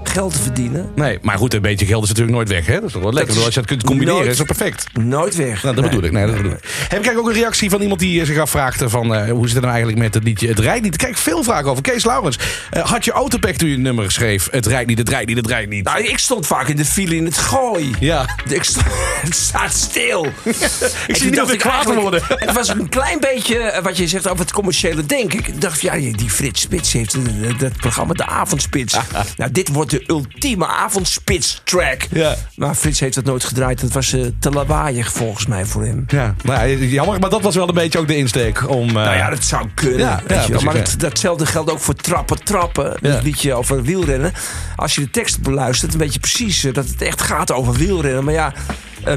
geld 0.09 0.33
te 0.33 0.39
verdienen. 0.41 0.89
Nee, 0.95 1.17
maar 1.21 1.37
goed, 1.37 1.53
een 1.53 1.61
beetje 1.61 1.85
geld 1.85 2.03
is 2.03 2.09
natuurlijk 2.09 2.35
nooit 2.35 2.49
weg. 2.49 2.65
Hè? 2.65 2.73
Dat 2.73 2.83
is 2.83 2.91
toch 2.91 3.01
wel 3.01 3.13
lekker. 3.13 3.35
is 3.37 3.43
Als 3.45 3.53
je 3.53 3.59
het 3.59 3.69
kunt 3.69 3.83
combineren, 3.83 4.19
nooit- 4.19 4.31
is 4.31 4.37
dat 4.37 4.45
perfect. 4.45 4.85
Nooit 4.99 5.35
weg. 5.35 5.63
Nou, 5.63 5.75
dat 5.75 5.83
bedoel 5.83 6.03
ik. 6.03 6.11
Nee, 6.11 6.25
dat 6.25 6.35
bedoel 6.35 6.51
ik. 6.51 6.85
Heb 6.89 7.05
ik 7.05 7.17
ook 7.17 7.27
een 7.27 7.33
reactie 7.33 7.69
van 7.69 7.81
iemand 7.81 7.99
die 7.99 8.19
eh, 8.21 8.25
zich 8.27 8.37
afvraagt 8.37 8.81
eh, 8.81 8.89
van 8.89 9.15
eh, 9.15 9.31
hoe 9.31 9.45
zit 9.45 9.51
het 9.55 9.63
nou 9.63 9.73
eigenlijk 9.73 9.97
met 10.03 10.13
het 10.13 10.23
liedje 10.23 10.47
Het 10.47 10.59
rijdt 10.59 10.83
niet. 10.83 10.95
Krijg 10.97 11.19
veel 11.19 11.43
vragen 11.43 11.69
over. 11.69 11.83
Kees 11.83 12.05
Laurens, 12.05 12.37
eh, 12.69 12.85
had 12.85 13.05
je 13.05 13.11
autopack 13.11 13.55
toen 13.55 13.67
je 13.67 13.73
het 13.73 13.83
nummer 13.83 14.11
schreef? 14.11 14.47
Het 14.51 14.65
rijdt 14.65 14.87
niet, 14.87 14.97
het 14.97 15.09
rijdt 15.09 15.27
niet, 15.27 15.37
het 15.37 15.47
rijdt 15.47 15.69
niet. 15.69 15.83
Nou, 15.85 16.03
ik 16.03 16.17
stond 16.17 16.47
vaak 16.47 16.67
in 16.67 16.75
de 16.75 16.85
file 16.85 17.15
in 17.15 17.25
het 17.25 17.37
gooi. 17.37 17.91
Ja. 17.99 18.35
Ik 18.49 18.65
het 19.25 19.35
staat 19.35 19.73
stil. 19.73 20.25
ik 21.07 21.15
zie 21.15 21.29
niet 21.29 21.41
of 21.41 21.51
ik 21.53 21.59
kwaad 21.59 21.85
worden. 21.95 22.21
Het 22.27 22.53
was 22.53 22.67
een 22.67 22.89
klein 22.89 23.19
beetje 23.19 23.79
wat 23.83 23.97
je 23.97 24.07
zegt 24.07 24.27
over 24.27 24.39
het 24.39 24.51
commerciële 24.53 25.05
denken. 25.05 25.39
Ik 25.39 25.61
dacht, 25.61 25.81
ja, 25.81 25.93
die 25.95 26.29
Frits 26.29 26.61
Spits 26.61 26.93
heeft 26.93 27.17
dat 27.59 27.77
programma 27.77 28.13
De 28.13 28.25
Avondspits. 28.25 28.97
nou, 29.37 29.51
dit 29.51 29.67
wordt 29.69 29.98
de 29.99 30.13
ultieme 30.13 30.67
avondspits-track. 30.67 32.01
Ja. 32.11 32.35
Maar 32.55 32.75
Frits 32.75 32.99
heeft 32.99 33.15
dat 33.15 33.23
nooit 33.23 33.43
gedraaid. 33.43 33.81
Dat 33.81 33.91
was 33.91 34.13
eh, 34.13 34.25
te 34.39 34.49
lawaaiig 34.49 35.11
volgens 35.11 35.45
mij 35.45 35.65
voor 35.65 35.83
hem. 35.83 36.03
Ja, 36.07 36.35
nou, 36.43 36.67
ja, 36.67 36.77
jammer, 36.85 37.19
maar 37.19 37.29
dat 37.29 37.41
was 37.41 37.55
wel 37.55 37.67
een 37.67 37.73
beetje 37.73 37.99
ook 37.99 38.07
de 38.07 38.15
insteek 38.17 38.69
om... 38.69 38.87
eh, 38.87 38.93
Nou 38.93 39.15
ja, 39.15 39.29
dat 39.29 39.43
zou 39.43 39.67
kunnen. 39.73 39.99
Ja, 39.99 40.21
weet 40.27 40.37
ja, 40.37 40.43
je 40.45 40.51
wel. 40.53 40.61
maar 40.61 40.73
dat, 40.73 40.95
datzelfde 40.97 41.45
geldt 41.45 41.71
ook 41.71 41.79
voor 41.79 41.95
trappen, 41.95 42.43
trappen. 42.43 42.97
Dat 43.01 43.23
liedje 43.23 43.53
over 43.53 43.83
wielrennen. 43.83 44.33
Als 44.75 44.95
je 44.95 45.01
de 45.01 45.09
tekst 45.09 45.41
beluistert, 45.41 45.91
dan 45.91 45.99
weet 45.99 46.13
je 46.13 46.19
precies 46.19 46.63
eh, 46.63 46.73
dat 46.73 46.87
het 46.87 47.01
echt 47.01 47.21
gaat 47.21 47.51
over 47.51 47.73
wielrennen. 47.73 48.23
Maar 48.23 48.33
ja, 48.33 48.53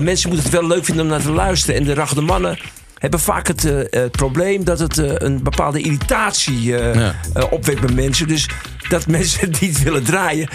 mensen 0.00 0.28
moeten 0.30 0.50
het 0.50 0.60
wel 0.60 0.68
leuk 0.68 0.84
vinden 0.84 1.04
om 1.04 1.10
naar 1.10 1.20
te 1.22 1.30
luisteren. 1.32 1.76
En 1.80 1.84
de 1.84 1.94
ragde 1.94 2.20
mannen 2.20 2.58
hebben 2.98 3.20
vaak 3.20 3.46
het, 3.46 3.62
het 3.90 4.10
probleem 4.10 4.64
dat 4.64 4.78
het 4.78 4.96
een 5.22 5.42
bepaalde 5.42 5.80
irritatie 5.80 6.62
Ja. 6.62 6.92
eh, 7.34 7.44
opwekt 7.50 7.80
bij 7.80 7.94
mensen. 7.94 8.28
Dus 8.28 8.48
dat 8.88 9.06
mensen 9.06 9.40
het 9.40 9.60
niet 9.60 9.82
willen 9.82 10.04
draaien, 10.04 10.48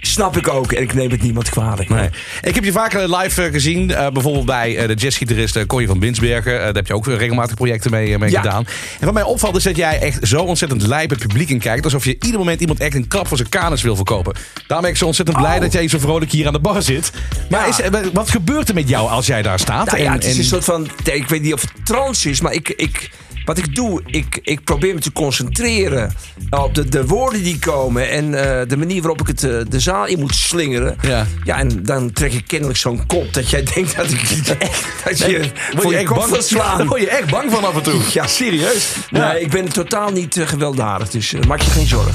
snap 0.00 0.36
ik 0.36 0.48
ook. 0.48 0.72
En 0.72 0.82
ik 0.82 0.94
neem 0.94 1.10
het 1.10 1.22
niemand 1.22 1.48
kwalijk. 1.48 1.88
Nee. 1.88 2.08
Ik 2.42 2.54
heb 2.54 2.64
je 2.64 2.72
vaker 2.72 3.16
live 3.16 3.42
eh, 3.42 3.52
gezien. 3.52 3.90
eh, 3.90 4.10
bijvoorbeeld 4.10 4.46
bij 4.46 4.76
eh, 4.76 4.88
de 4.88 4.94
jazzgitarist 4.94 5.66
Connie 5.66 5.88
van 5.88 5.98
Binsbergen. 5.98 6.58
Daar 6.58 6.72
heb 6.74 6.86
je 6.86 6.94
ook 6.94 7.06
regelmatig 7.06 7.54
projecten 7.54 7.90
mee, 7.90 8.18
mee 8.18 8.30
Ja. 8.30 8.40
gedaan. 8.40 8.66
En 9.00 9.04
wat 9.04 9.14
mij 9.14 9.22
opvalt 9.22 9.56
is 9.56 9.62
dat 9.62 9.76
jij 9.76 10.00
echt 10.00 10.28
zo 10.28 10.42
ontzettend 10.42 10.82
lijp 10.82 11.10
het 11.10 11.18
publiek 11.18 11.48
in 11.48 11.58
kijkt. 11.58 11.84
Alsof 11.84 12.04
je 12.04 12.16
ieder 12.20 12.38
moment 12.38 12.60
iemand 12.60 12.80
echt 12.80 12.94
een 12.94 13.08
klap 13.08 13.28
voor 13.28 13.36
zijn 13.36 13.48
kanus 13.48 13.82
wil 13.82 13.96
verkopen. 13.96 14.34
Daarom 14.54 14.80
ben 14.80 14.90
ik 14.90 14.96
zo 14.96 15.06
ontzettend 15.06 15.38
blij 15.38 15.54
Oh. 15.54 15.60
dat 15.60 15.72
jij 15.72 15.88
zo 15.88 15.98
vrolijk 15.98 16.30
hier 16.30 16.46
aan 16.46 16.52
de 16.52 16.58
bar 16.60 16.82
zit. 16.82 17.10
Maar 17.50 17.68
Ja. 17.68 17.90
is, 18.00 18.10
wat 18.12 18.30
gebeurt 18.30 18.68
er 18.68 18.74
met 18.74 18.88
jou 18.88 19.08
als 19.10 19.26
jij 19.26 19.42
daar 19.42 19.58
staat? 19.58 19.86
Nou 19.86 19.98
ja, 19.98 20.06
En- 20.06 20.12
het 20.12 20.24
is 20.24 20.32
en- 20.32 20.38
een 20.38 20.44
soort 20.44 20.64
van. 20.64 20.88
Ik 21.12 21.28
weet 21.28 21.42
niet 21.42 21.52
of 21.52 21.60
het 21.60 21.70
trance 21.84 22.30
is, 22.30 22.40
maar 22.40 22.52
ik. 22.52 22.68
ik 22.68 23.10
wat 23.44 23.58
ik 23.58 23.74
doe, 23.74 24.02
ik, 24.06 24.38
ik 24.42 24.64
probeer 24.64 24.94
me 24.94 25.00
te 25.00 25.12
concentreren 25.12 26.14
op 26.50 26.74
de, 26.74 26.88
de 26.88 27.06
woorden 27.06 27.42
die 27.42 27.58
komen 27.58 28.10
en 28.10 28.24
eh, 28.34 28.68
de 28.68 28.76
manier 28.76 29.00
waarop 29.00 29.20
ik 29.20 29.26
het 29.26 29.44
eh, 29.44 29.50
de 29.68 29.80
zaal 29.80 30.06
in 30.06 30.18
moet 30.18 30.34
slingeren. 30.34 30.96
Ja. 31.02 31.26
ja, 31.44 31.58
en 31.58 31.82
dan 31.82 32.12
trek 32.12 32.32
ik 32.32 32.46
kennelijk 32.46 32.78
zo'n 32.78 33.06
kop 33.06 33.34
dat 33.34 33.50
jij 33.50 33.62
denkt 33.74 33.96
dat 33.96 34.10
ik 34.10 34.20
echt 34.58 34.84
dat 35.04 35.18
je 35.18 35.38
Word 35.38 35.82
voor 35.82 35.94
je, 35.94 36.02
kop 36.02 36.26
wil 36.26 36.42
slaan. 36.42 36.78
Daar 36.78 36.86
word 36.86 37.00
je 37.00 37.08
echt 37.08 37.30
bang 37.30 37.50
van 37.50 37.64
af 37.64 37.74
en 37.74 37.82
toe. 37.82 38.00
Ja, 38.12 38.26
serieus. 38.26 38.96
Nee, 39.10 39.40
ik 39.40 39.50
ben 39.50 39.68
totaal 39.68 40.10
niet 40.10 40.36
eh, 40.36 40.46
gewelddadig, 40.46 41.10
dus 41.10 41.34
maak 41.46 41.60
je 41.60 41.70
geen 41.70 41.86
zorgen. 41.86 42.14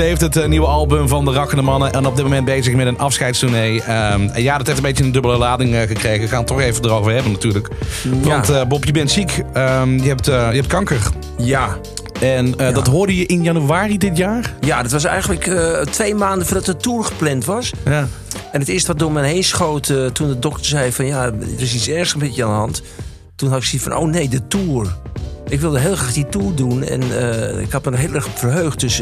Kleeft, 0.00 0.20
het 0.20 0.36
eh, 0.36 0.48
nieuwe 0.48 0.66
album 0.66 1.08
van 1.08 1.24
de 1.24 1.32
Rakkende 1.32 1.62
Mannen. 1.62 1.92
En 1.92 2.06
op 2.06 2.14
dit 2.16 2.24
moment 2.24 2.44
bezig 2.44 2.74
met 2.74 2.86
een 2.86 2.98
afscheidstournee. 2.98 3.82
Ehm, 3.82 4.38
ja, 4.38 4.56
dat 4.56 4.66
heeft 4.66 4.78
een 4.78 4.84
beetje 4.84 5.04
een 5.04 5.12
dubbele 5.12 5.36
lading 5.36 5.74
eh, 5.74 5.80
gekregen. 5.80 6.20
We 6.20 6.28
gaan 6.28 6.38
het 6.38 6.46
toch 6.46 6.60
even 6.60 6.84
erover 6.84 7.12
hebben 7.12 7.32
natuurlijk. 7.32 7.68
Want 8.22 8.48
eh, 8.48 8.64
Bob, 8.64 8.84
je 8.84 8.92
bent 8.92 9.10
ziek. 9.10 9.42
Ehm, 9.52 9.98
je, 9.98 10.08
hebt, 10.08 10.26
je 10.26 10.32
hebt 10.32 10.66
kanker. 10.66 11.00
Ja. 11.38 11.76
En 12.20 12.52
dat 12.52 12.86
hoorde 12.86 13.16
je 13.16 13.26
in 13.26 13.42
januari 13.42 13.98
dit 13.98 14.16
jaar? 14.16 14.54
ja, 14.60 14.82
dat 14.82 14.90
was 14.90 15.04
eigenlijk 15.04 15.50
twee 15.90 16.14
maanden 16.14 16.46
voordat 16.46 16.64
de 16.64 16.76
tour 16.76 17.04
gepland 17.04 17.44
was. 17.44 17.72
Ja. 17.84 18.08
En 18.52 18.60
het 18.60 18.68
eerste 18.68 18.86
wat 18.86 18.98
door 18.98 19.12
me 19.12 19.22
heen 19.22 19.44
schoot 19.44 19.92
toen 20.12 20.28
de 20.28 20.38
dokter 20.38 20.66
zei 20.66 20.92
van... 20.92 21.06
ja, 21.06 21.24
er 21.24 21.34
is 21.56 21.74
iets 21.74 21.88
ergs 21.88 22.14
met 22.14 22.34
je 22.34 22.44
aan 22.44 22.50
de 22.50 22.56
hand. 22.56 22.82
Toen 23.36 23.48
had 23.48 23.58
ik 23.58 23.64
zoiets 23.64 23.88
van, 23.88 23.96
oh 23.96 24.08
nee, 24.08 24.28
de 24.28 24.46
tour. 24.46 24.96
Ik 25.48 25.60
wilde 25.60 25.78
heel 25.78 25.96
graag 25.96 26.12
die 26.12 26.28
tour 26.28 26.54
doen 26.54 26.82
en 26.82 27.02
ik 27.60 27.72
had 27.72 27.84
me 27.84 27.90
er 27.90 27.98
heel 27.98 28.14
erg 28.14 28.28
verheugd. 28.34 28.80
Dus 28.80 29.00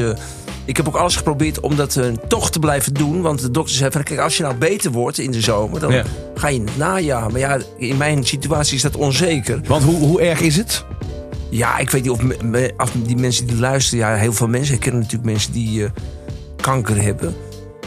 ik 0.69 0.77
heb 0.77 0.89
ook 0.89 0.97
alles 0.97 1.17
geprobeerd 1.17 1.61
om 1.61 1.77
dat 1.77 1.97
eh, 1.97 2.07
toch 2.29 2.51
te 2.51 2.59
blijven 2.59 2.95
doen. 2.95 3.21
Want 3.21 3.41
de 3.41 3.51
dokter 3.51 3.75
zei 3.77 3.91
van, 3.91 4.03
kijk, 4.03 4.21
als 4.21 4.37
je 4.37 4.43
nou 4.43 4.55
beter 4.55 4.91
wordt 4.91 5.19
in 5.19 5.31
de 5.31 5.41
zomer... 5.41 5.81
dan 5.81 5.93
Ja. 5.93 6.05
ga 6.35 6.49
je 6.49 6.55
in 6.55 6.67
het 6.67 6.77
najaar. 6.77 7.31
Maar 7.31 7.41
ja, 7.41 7.59
in 7.77 7.97
mijn 7.97 8.27
situatie 8.27 8.75
is 8.77 8.83
dat 8.83 8.97
onzeker. 8.97 9.61
Want 9.67 9.85
hoe, 9.85 9.97
hoe 9.97 10.21
erg 10.21 10.41
is 10.41 10.57
het? 10.57 10.85
Ja, 11.51 11.79
ik 11.79 11.91
weet 11.91 12.03
niet 12.03 12.11
of, 12.11 12.21
of 12.77 12.91
die 13.03 13.17
mensen 13.17 13.47
die 13.47 13.57
luisteren... 13.59 14.07
Ja, 14.07 14.15
heel 14.15 14.33
veel 14.33 14.49
mensen. 14.49 14.75
Ik 14.75 14.81
ken 14.81 14.95
natuurlijk 14.95 15.25
mensen 15.25 15.53
die 15.53 15.85
eh, 15.85 15.91
kanker 16.61 17.03
hebben. 17.03 17.35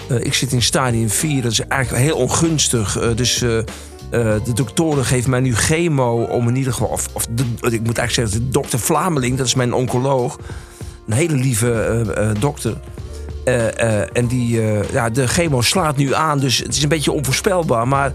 Eh, 0.09 0.19
ik 0.19 0.33
zit 0.33 0.51
in 0.51 0.61
stadium 0.61 1.09
4. 1.09 1.41
Dat 1.41 1.51
is 1.51 1.59
eigenlijk 1.59 2.03
heel 2.03 2.17
ongunstig. 2.17 3.13
Dus 3.15 3.39
de 3.39 4.53
doktoren 4.53 5.05
geven 5.05 5.29
mij 5.29 5.39
nu 5.39 5.55
chemo 5.55 6.23
om 6.23 6.47
in 6.47 6.55
ieder 6.55 6.73
geval... 6.73 6.87
Of, 6.87 7.07
of 7.13 7.27
de, 7.31 7.43
ik 7.43 7.83
moet 7.83 7.97
eigenlijk 7.97 8.11
zeggen, 8.11 8.31
de 8.39 8.49
dokter 8.49 8.79
Vlameling, 8.79 9.37
dat 9.37 9.45
is 9.45 9.55
mijn 9.55 9.73
oncoloog. 9.73 10.37
Een 11.07 11.13
hele 11.13 11.35
lieve 11.35 11.71
eh, 11.73 12.29
eh, 12.29 12.35
dokter. 12.39 12.73
Eh, 13.45 14.17
en 14.17 14.27
die, 14.27 14.61
ja, 14.91 15.09
de 15.09 15.27
chemo 15.27 15.61
slaat 15.61 15.97
nu 15.97 16.13
aan, 16.13 16.39
dus 16.39 16.57
het 16.57 16.75
is 16.75 16.83
een 16.83 16.89
beetje 16.89 17.11
onvoorspelbaar. 17.11 17.87
Maar 17.87 18.11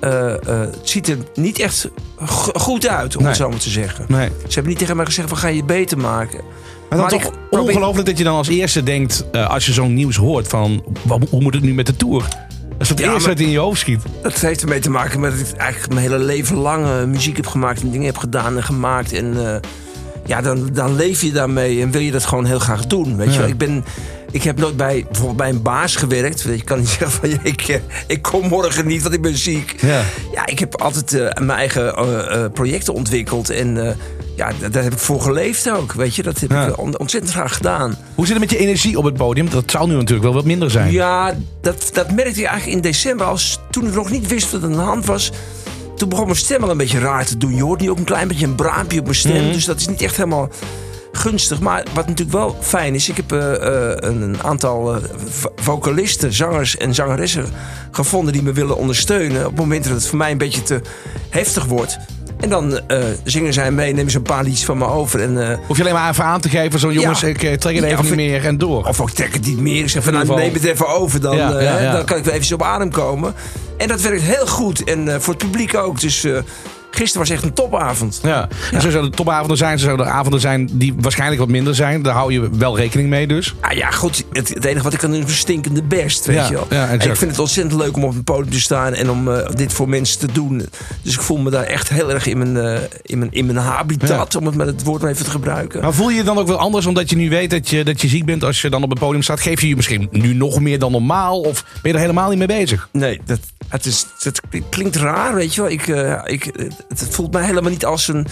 het 0.00 0.78
ziet 0.82 1.08
er 1.08 1.16
niet 1.34 1.58
echt 1.58 1.88
go- 2.24 2.52
goed 2.58 2.88
uit, 2.88 3.14
om 3.16 3.20
Nee. 3.22 3.28
het 3.30 3.40
zo 3.40 3.48
maar 3.48 3.58
te 3.58 3.70
zeggen. 3.70 4.04
Nee. 4.08 4.28
Ze 4.28 4.54
hebben 4.54 4.68
niet 4.68 4.78
tegen 4.78 4.96
mij 4.96 5.04
gezegd 5.04 5.28
van 5.28 5.36
ga 5.38 5.48
je 5.48 5.64
beter 5.64 5.98
maken. 5.98 6.40
Maar 6.88 6.88
dan 6.88 6.98
Maar 6.98 7.08
toch 7.08 7.30
probeer- 7.50 7.68
ongelooflijk 7.74 8.06
dat 8.06 8.18
je 8.18 8.24
dan 8.24 8.36
als 8.36 8.48
eerste 8.48 8.82
denkt... 8.82 9.24
als 9.32 9.66
je 9.66 9.72
zo'n 9.72 9.94
nieuws 9.94 10.16
hoort 10.16 10.48
van... 10.48 10.84
hoe 11.30 11.42
moet 11.42 11.54
het 11.54 11.62
nu 11.62 11.74
met 11.74 11.86
de 11.86 11.96
Tour? 11.96 12.22
Dat 12.22 12.80
is 12.80 12.88
het 12.88 12.98
Ja, 12.98 13.12
eerste 13.12 13.28
wat 13.28 13.40
in 13.40 13.50
je 13.50 13.58
hoofd 13.58 13.80
schiet. 13.80 14.00
Dat 14.22 14.32
heeft 14.40 14.62
ermee 14.62 14.78
te 14.80 14.90
maken 14.90 15.20
met 15.20 15.38
dat 15.38 15.48
ik 15.48 15.56
eigenlijk 15.56 15.92
mijn 15.94 16.06
hele 16.10 16.24
leven 16.24 16.56
lang 16.56 17.06
muziek 17.06 17.36
heb 17.36 17.46
gemaakt 17.46 17.80
en 17.80 17.90
dingen 17.90 18.06
heb 18.06 18.16
gedaan 18.18 18.56
en 18.56 18.62
gemaakt. 18.64 19.12
En 19.12 19.34
ja, 20.26 20.40
dan, 20.40 20.68
dan 20.72 20.96
leef 20.96 21.22
je 21.22 21.32
daarmee 21.32 21.80
en 21.82 21.90
wil 21.90 22.00
je 22.00 22.10
dat 22.10 22.24
gewoon 22.24 22.44
heel 22.44 22.58
graag 22.58 22.86
doen. 22.86 23.16
Weet 23.16 23.32
je 23.32 23.38
wel. 23.40 23.48
Ik, 23.48 23.58
ben, 23.58 23.84
ik 24.30 24.42
heb 24.42 24.58
nooit 24.58 24.76
bij, 24.76 25.04
bijvoorbeeld 25.04 25.36
bij 25.36 25.48
een 25.48 25.62
baas 25.62 25.96
gewerkt. 25.96 26.40
Je 26.42 26.64
kan 26.64 26.78
niet 26.78 26.88
zeggen 26.98 27.10
van 27.10 27.38
ik, 27.42 27.62
eh, 27.62 27.76
ik 28.06 28.22
kom 28.22 28.48
morgen 28.48 28.86
niet, 28.86 29.02
want 29.02 29.14
ik 29.14 29.22
ben 29.22 29.36
ziek. 29.38 29.74
Ja. 29.80 30.02
Ja, 30.32 30.46
ik 30.46 30.58
heb 30.58 30.80
altijd 30.80 31.12
eh, 31.14 31.20
mijn 31.44 31.58
eigen 31.58 31.94
eh, 31.96 32.44
projecten 32.52 32.94
ontwikkeld. 32.94 33.50
En 33.50 33.96
ja, 34.36 34.50
daar, 34.70 34.82
heb 34.82 34.92
ik 34.92 34.98
voor 34.98 35.20
geleefd 35.20 35.70
ook. 35.70 35.92
Weet 35.92 36.14
je, 36.14 36.22
dat 36.22 36.40
heb 36.40 36.50
Ja. 36.50 36.66
ik 36.66 36.78
on- 36.78 36.98
ontzettend 36.98 37.32
graag 37.32 37.54
gedaan. 37.56 37.96
Hoe 38.14 38.26
zit 38.26 38.34
het 38.40 38.50
met 38.50 38.58
je 38.58 38.64
energie 38.64 38.98
op 38.98 39.04
het 39.04 39.14
podium? 39.14 39.50
Dat 39.50 39.70
zou 39.70 39.88
nu 39.88 39.94
natuurlijk 39.94 40.22
wel 40.24 40.34
wat 40.34 40.44
minder 40.44 40.70
zijn. 40.70 40.92
Ja, 40.92 41.34
dat, 41.60 41.90
dat 41.92 42.12
merkte 42.12 42.40
ik 42.40 42.46
eigenlijk 42.46 42.76
in 42.76 42.80
december. 42.90 43.26
Als, 43.26 43.60
toen 43.70 43.86
ik 43.86 43.94
nog 43.94 44.10
niet 44.10 44.26
wist 44.26 44.52
wat 44.52 44.62
aan 44.62 44.72
de 44.72 44.78
hand 44.78 45.06
was. 45.06 45.30
Toen 45.96 46.08
begon 46.08 46.24
mijn 46.24 46.36
stem 46.36 46.62
al 46.62 46.70
een 46.70 46.76
beetje 46.76 46.98
raar 46.98 47.24
te 47.26 47.36
doen. 47.36 47.54
Je 47.54 47.62
hoort 47.62 47.80
nu 47.80 47.90
ook 47.90 47.98
een 47.98 48.04
klein 48.04 48.28
beetje 48.28 48.46
een 48.46 48.54
braampje 48.54 48.98
op 48.98 49.04
mijn 49.04 49.16
stem. 49.16 49.52
Dus 49.52 49.64
dat 49.64 49.80
is 49.80 49.88
niet 49.88 50.02
echt 50.02 50.16
helemaal 50.16 50.48
gunstig. 51.12 51.60
Maar 51.60 51.82
wat 51.94 52.06
natuurlijk 52.06 52.36
wel 52.36 52.56
fijn 52.60 52.94
is. 52.94 53.08
Ik 53.08 53.16
heb 53.16 53.32
eh, 53.32 53.54
eh, 53.92 53.96
een, 54.00 54.36
aantal 54.42 54.94
eh, 54.94 55.00
vo- 55.28 55.52
vocalisten, 55.56 56.32
zangers 56.32 56.76
en 56.76 56.94
zangeressen 56.94 57.46
gevonden. 57.90 58.32
die 58.32 58.42
me 58.42 58.52
willen 58.52 58.76
ondersteunen. 58.76 59.40
Op 59.40 59.50
het 59.50 59.56
moment 59.60 59.84
dat 59.84 59.92
het 59.92 60.06
voor 60.06 60.18
mij 60.18 60.30
een 60.30 60.38
beetje 60.38 60.62
te 60.62 60.80
heftig 61.28 61.64
wordt. 61.64 61.98
En 62.40 62.48
dan 62.48 62.80
zingen 63.24 63.52
zij 63.52 63.70
mee, 63.70 63.92
nemen 63.94 64.10
ze 64.10 64.16
een 64.16 64.22
paar 64.22 64.44
liedjes 64.44 64.64
van 64.64 64.78
me 64.78 64.86
over. 64.86 65.20
En, 65.20 65.58
Hoef 65.66 65.76
je 65.76 65.82
alleen 65.82 65.94
maar 65.94 66.10
even 66.10 66.24
aan 66.24 66.40
te 66.40 66.48
geven. 66.48 66.78
Zo 66.80 66.92
jongens, 66.92 67.20
Ja. 67.20 67.26
ik 67.26 67.38
trek 67.38 67.50
het 67.52 67.64
even 67.64 68.02
niet 68.02 68.10
ik- 68.10 68.16
meer 68.16 68.44
en 68.44 68.58
door. 68.58 68.84
Of 68.86 69.00
ook 69.00 69.10
trek 69.10 69.32
het 69.32 69.46
niet 69.46 69.58
meer. 69.60 69.82
Ik 69.82 69.88
zeg 69.88 70.02
van, 70.04 70.12
nou, 70.12 70.34
neem 70.34 70.52
het 70.52 70.64
even 70.64 70.88
over. 70.88 71.20
Dan, 71.20 71.36
ja. 71.36 71.92
dan 71.92 72.04
kan 72.04 72.16
ik 72.16 72.24
weer 72.24 72.34
even 72.34 72.54
op 72.54 72.62
adem 72.62 72.90
komen. 72.90 73.34
En 73.78 73.88
dat 73.88 74.00
werkt 74.00 74.22
heel 74.22 74.46
goed. 74.46 74.84
En 74.84 75.08
eh, 75.14 75.20
voor 75.20 75.34
het 75.34 75.42
publiek 75.42 75.74
ook. 75.74 76.00
Dus 76.00 76.24
eh, 76.24 76.38
gisteren 76.90 77.26
was 77.26 77.30
echt 77.36 77.42
een 77.42 77.52
topavond. 77.52 78.20
Ja. 78.22 78.48
En 78.72 78.80
zo 78.80 78.90
zouden 78.90 79.10
topavonden 79.12 79.56
zijn. 79.56 79.78
Zo 79.78 79.84
zouden 79.84 80.12
avonden 80.12 80.40
zijn 80.40 80.68
die 80.72 80.94
waarschijnlijk 81.00 81.40
wat 81.40 81.48
minder 81.48 81.74
zijn. 81.74 82.02
Daar 82.02 82.14
hou 82.14 82.32
je 82.32 82.48
wel 82.52 82.76
rekening 82.76 83.08
mee 83.08 83.26
dus. 83.26 83.54
Ah 83.60 83.72
ja, 83.72 83.90
goed. 83.90 84.24
Het, 84.32 84.48
het 84.48 84.64
enige 84.64 84.82
wat 84.82 84.92
ik 84.92 84.98
kan 84.98 85.10
doen 85.10 85.22
is 85.22 85.30
een 85.30 85.36
stinkende 85.36 85.82
best, 85.82 86.24
weet 86.26 86.36
Ja, 86.36 86.46
je 86.46 86.52
wel. 86.54 86.66
ja, 86.70 86.76
en 86.86 86.92
exact. 86.92 87.04
ik 87.04 87.16
vind 87.16 87.30
het 87.30 87.40
ontzettend 87.40 87.80
leuk 87.80 87.96
om 87.96 88.04
op 88.04 88.14
een 88.14 88.24
podium 88.24 88.50
te 88.52 88.60
staan 88.60 88.94
en 88.94 89.10
om 89.10 89.32
eh, 89.32 89.50
dit 89.54 89.72
voor 89.72 89.88
mensen 89.88 90.18
te 90.18 90.28
doen. 90.32 90.68
Dus 91.02 91.14
ik 91.14 91.20
voel 91.20 91.38
me 91.38 91.50
daar 91.50 91.64
echt 91.64 91.88
heel 91.88 92.10
erg 92.12 92.26
in 92.26 92.38
mijn, 92.38 92.80
in 93.02 93.18
mijn, 93.18 93.32
in 93.32 93.46
mijn 93.46 93.58
habitat, 93.58 94.34
om 94.36 94.46
het 94.46 94.54
met 94.54 94.66
het 94.66 94.82
woord 94.82 95.02
maar 95.02 95.10
even 95.10 95.24
te 95.24 95.30
gebruiken. 95.30 95.82
Maar 95.82 95.92
voel 95.94 96.08
je 96.10 96.16
je 96.16 96.22
dan 96.22 96.38
ook 96.38 96.46
wel 96.46 96.58
anders 96.58 96.86
omdat 96.86 97.10
je 97.10 97.16
nu 97.16 97.28
weet 97.28 97.50
dat 97.50 97.68
je, 97.68 97.84
dat 97.84 98.00
je 98.00 98.08
ziek 98.08 98.24
bent 98.24 98.44
als 98.44 98.60
je 98.60 98.70
dan 98.70 98.82
op 98.82 98.90
het 98.90 98.98
podium 98.98 99.22
staat? 99.22 99.40
Geef 99.40 99.60
je 99.60 99.68
je 99.68 99.76
misschien 99.76 100.08
nu 100.10 100.34
nog 100.34 100.60
meer 100.60 100.78
dan 100.78 100.92
normaal? 100.92 101.40
Of 101.40 101.62
ben 101.82 101.90
je 101.90 101.92
er 101.92 102.00
helemaal 102.00 102.28
niet 102.28 102.38
mee 102.38 102.46
bezig? 102.46 102.88
Nee, 102.92 103.20
dat, 103.24 103.38
het, 103.68 103.86
is, 103.86 104.06
het 104.18 104.40
klinkt 104.70 104.96
raar, 104.96 105.34
weet 105.34 105.54
je 105.54 105.60
wel. 105.62 105.70
Ik, 105.70 105.88
eh, 105.88 106.20
ik, 106.24 106.44
het, 106.88 107.06
voelt 107.10 107.32
mij 107.32 107.44
helemaal 107.44 107.70
niet 107.70 107.84
als 107.84 108.08
een 108.08 108.26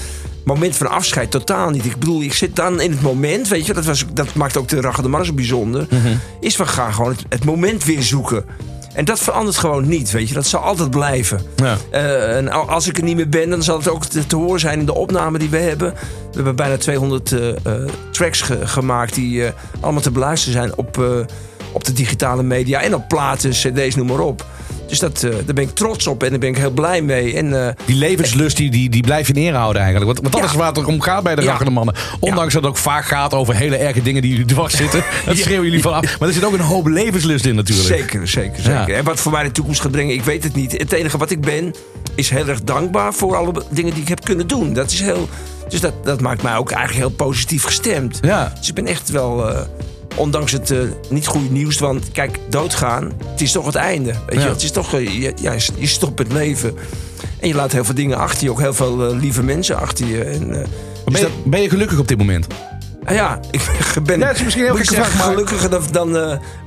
moment 0.45 0.77
van 0.77 0.87
afscheid. 0.91 1.31
Totaal 1.31 1.71
niet. 1.71 1.85
Ik 1.85 1.97
bedoel, 1.99 2.23
ik 2.23 2.33
zit 2.35 2.57
dan 2.57 2.81
in 2.81 2.91
het 2.91 3.03
moment, 3.03 3.49
weet 3.49 3.67
je. 3.67 3.73
Dat, 3.75 3.85
was, 3.85 4.05
dat 4.13 4.35
maakt 4.35 4.57
ook 4.57 4.69
de 4.69 4.81
Ragga 4.81 5.03
de 5.03 5.09
Mar 5.09 5.25
zo 5.25 5.33
bijzonder. 5.33 5.87
Is 6.41 6.57
we 6.57 6.67
gaan 6.67 6.95
gewoon 6.95 7.11
het, 7.11 7.25
het 7.29 7.45
moment 7.45 7.85
weer 7.85 8.03
zoeken. 8.03 8.45
En 8.95 9.05
dat 9.05 9.19
verandert 9.21 9.57
gewoon 9.57 9.89
niet, 9.89 10.11
weet 10.11 10.29
je. 10.29 10.35
Dat 10.35 10.47
zal 10.47 10.61
altijd 10.61 10.91
blijven. 10.91 11.41
Ja. 11.57 11.77
Eh, 11.91 12.37
en 12.37 12.49
al- 12.49 12.69
als 12.71 12.87
ik 12.89 12.97
er 12.99 13.05
niet 13.05 13.17
meer 13.17 13.29
ben, 13.29 13.51
dan 13.51 13.63
zal 13.63 13.79
het 13.79 13.89
ook 13.89 14.05
te, 14.05 14.27
te 14.27 14.37
horen 14.37 14.61
zijn 14.61 14.79
in 14.79 14.87
de 14.87 14.95
opname 14.95 15.39
die 15.39 15.49
we 15.49 15.57
hebben. 15.59 15.93
We 15.95 16.35
hebben 16.35 16.57
bijna 16.57 16.77
200 16.77 17.33
eh, 17.33 17.49
tracks 18.11 18.41
ge- 18.41 18.67
gemaakt 18.67 19.15
die 19.15 19.45
allemaal 19.81 20.03
te 20.03 20.11
beluisteren 20.11 20.59
zijn 20.61 20.77
op, 20.77 21.03
op 21.73 21.85
de 21.85 21.93
digitale 21.93 22.43
media 22.43 22.81
en 22.81 22.95
op 22.95 23.09
platen, 23.09 23.51
cd's, 23.51 23.95
noem 23.95 24.07
maar 24.07 24.21
op. 24.21 24.47
Dus 24.87 24.99
dat, 24.99 25.23
eh, 25.23 25.31
daar 25.31 25.55
ben 25.55 25.65
ik 25.65 25.71
trots 25.75 26.07
op 26.07 26.23
en 26.23 26.31
daar 26.31 26.39
ben 26.39 26.49
ik 26.49 26.57
heel 26.57 26.71
blij 26.71 27.03
mee. 27.03 27.35
En, 27.37 27.67
eh, 27.67 27.73
Die 27.85 27.97
levenslust 27.97 28.57
die, 28.57 28.71
die, 28.71 28.91
die 28.91 29.03
blijf 29.03 29.27
je 29.27 29.33
neerhouden 29.33 29.83
eigenlijk. 29.83 30.13
Want, 30.13 30.21
want 30.21 30.33
dat 30.35 30.43
Ja. 30.45 30.51
is 30.51 30.57
waar 30.65 30.75
het 30.75 30.85
om 30.85 31.01
gaat 31.01 31.23
bij 31.23 31.35
de 31.35 31.43
Ja. 31.43 31.59
mannen. 31.71 31.95
Ondanks 32.21 32.53
dat 32.53 32.63
het 32.63 32.71
ook 32.71 32.77
vaak 32.79 33.05
gaat 33.05 33.35
over 33.35 33.55
hele 33.55 33.77
erge 33.77 34.03
dingen 34.03 34.23
die 34.23 34.31
jullie 34.31 34.47
dwars 34.47 34.75
zitten. 34.77 35.05
Dat 35.27 35.37
schreeuwen 35.37 35.65
jullie 35.65 35.83
vanaf. 35.83 36.19
Maar 36.19 36.29
er 36.29 36.35
zit 36.35 36.45
ook 36.45 36.53
een 36.53 36.61
hoop 36.61 36.87
levenslust 36.87 37.45
in 37.45 37.55
natuurlijk. 37.55 37.89
Zeker, 37.89 38.29
zeker, 38.29 38.63
zeker. 38.63 38.95
En 38.95 39.05
wat 39.05 39.21
voor 39.21 39.33
mij 39.33 39.43
de 39.43 39.53
toekomst 39.53 39.81
gaat 39.81 39.91
brengen, 39.91 40.15
ik 40.15 40.23
weet 40.23 40.45
het 40.45 40.55
niet. 40.55 40.73
Het 40.73 40.93
enige 40.93 41.19
wat 41.19 41.31
ik 41.31 41.41
ben, 41.41 41.75
is 42.15 42.31
heel 42.31 42.49
erg 42.49 42.63
dankbaar 42.63 43.15
voor 43.15 43.37
alle 43.37 43.53
dingen 43.71 43.93
die 43.93 44.03
ik 44.03 44.09
heb 44.09 44.25
kunnen 44.25 44.47
doen. 44.47 44.73
Dat 44.73 44.91
is 44.91 45.01
heel, 45.01 45.29
dus 45.69 45.81
dat, 45.81 46.05
dat 46.05 46.21
maakt 46.21 46.43
mij 46.43 46.57
ook 46.57 46.71
eigenlijk 46.71 47.07
heel 47.07 47.17
positief 47.17 47.65
gestemd. 47.65 48.19
Ja. 48.23 48.53
Dus 48.59 48.69
ik 48.69 48.75
ben 48.75 48.87
echt 48.87 49.11
wel, 49.11 49.49
eh, 49.51 49.61
ondanks 50.15 50.53
het 50.53 50.71
eh, 50.71 50.79
niet 51.11 51.27
goede 51.27 51.51
nieuws, 51.51 51.79
want 51.79 52.13
kijk, 52.13 52.39
doodgaan, 52.49 53.13
het 53.27 53.41
is 53.41 53.53
toch 53.53 53.67
het 53.67 53.75
einde. 53.75 54.13
Weet 54.27 54.39
Ja. 54.39 54.45
je? 54.45 54.49
Het 54.53 54.63
is 54.63 54.71
toch, 54.71 54.95
eh, 54.95 55.21
je, 55.23 55.33
ja, 55.41 55.55
je 55.77 55.87
stopt 55.87 56.19
het 56.19 56.33
leven. 56.33 56.75
En 57.41 57.49
je 57.49 57.55
laat 57.55 57.73
heel 57.73 57.85
veel 57.85 57.95
dingen 57.95 58.19
achter 58.19 58.45
je, 58.45 58.51
ook 58.51 58.61
heel 58.61 58.75
veel 58.75 59.07
eh, 59.09 59.17
lieve 59.17 59.43
mensen 59.43 59.77
achter 59.81 60.07
je. 60.07 60.25
En, 60.25 60.49
dus 60.49 60.65
Ben, 61.05 61.21
je, 61.21 61.29
ben 61.45 61.61
je 61.63 61.69
gelukkig 61.69 61.99
op 61.99 62.09
dit 62.09 62.19
moment? 62.19 62.47
Ah 63.05 63.15
ja, 63.15 63.41
ik 63.51 63.61
ben 64.03 64.19
Ja, 64.19 64.27
het 64.27 64.37
is 64.37 64.43
misschien 64.43 64.65
heel 64.65 64.73
ik 64.73 64.79
gekke 64.79 64.95
zeggen, 64.95 65.13
vraag, 65.13 65.27
maar- 65.27 65.35
gelukkiger 65.35 65.71
dan, 65.71 65.83
dan 66.13 66.15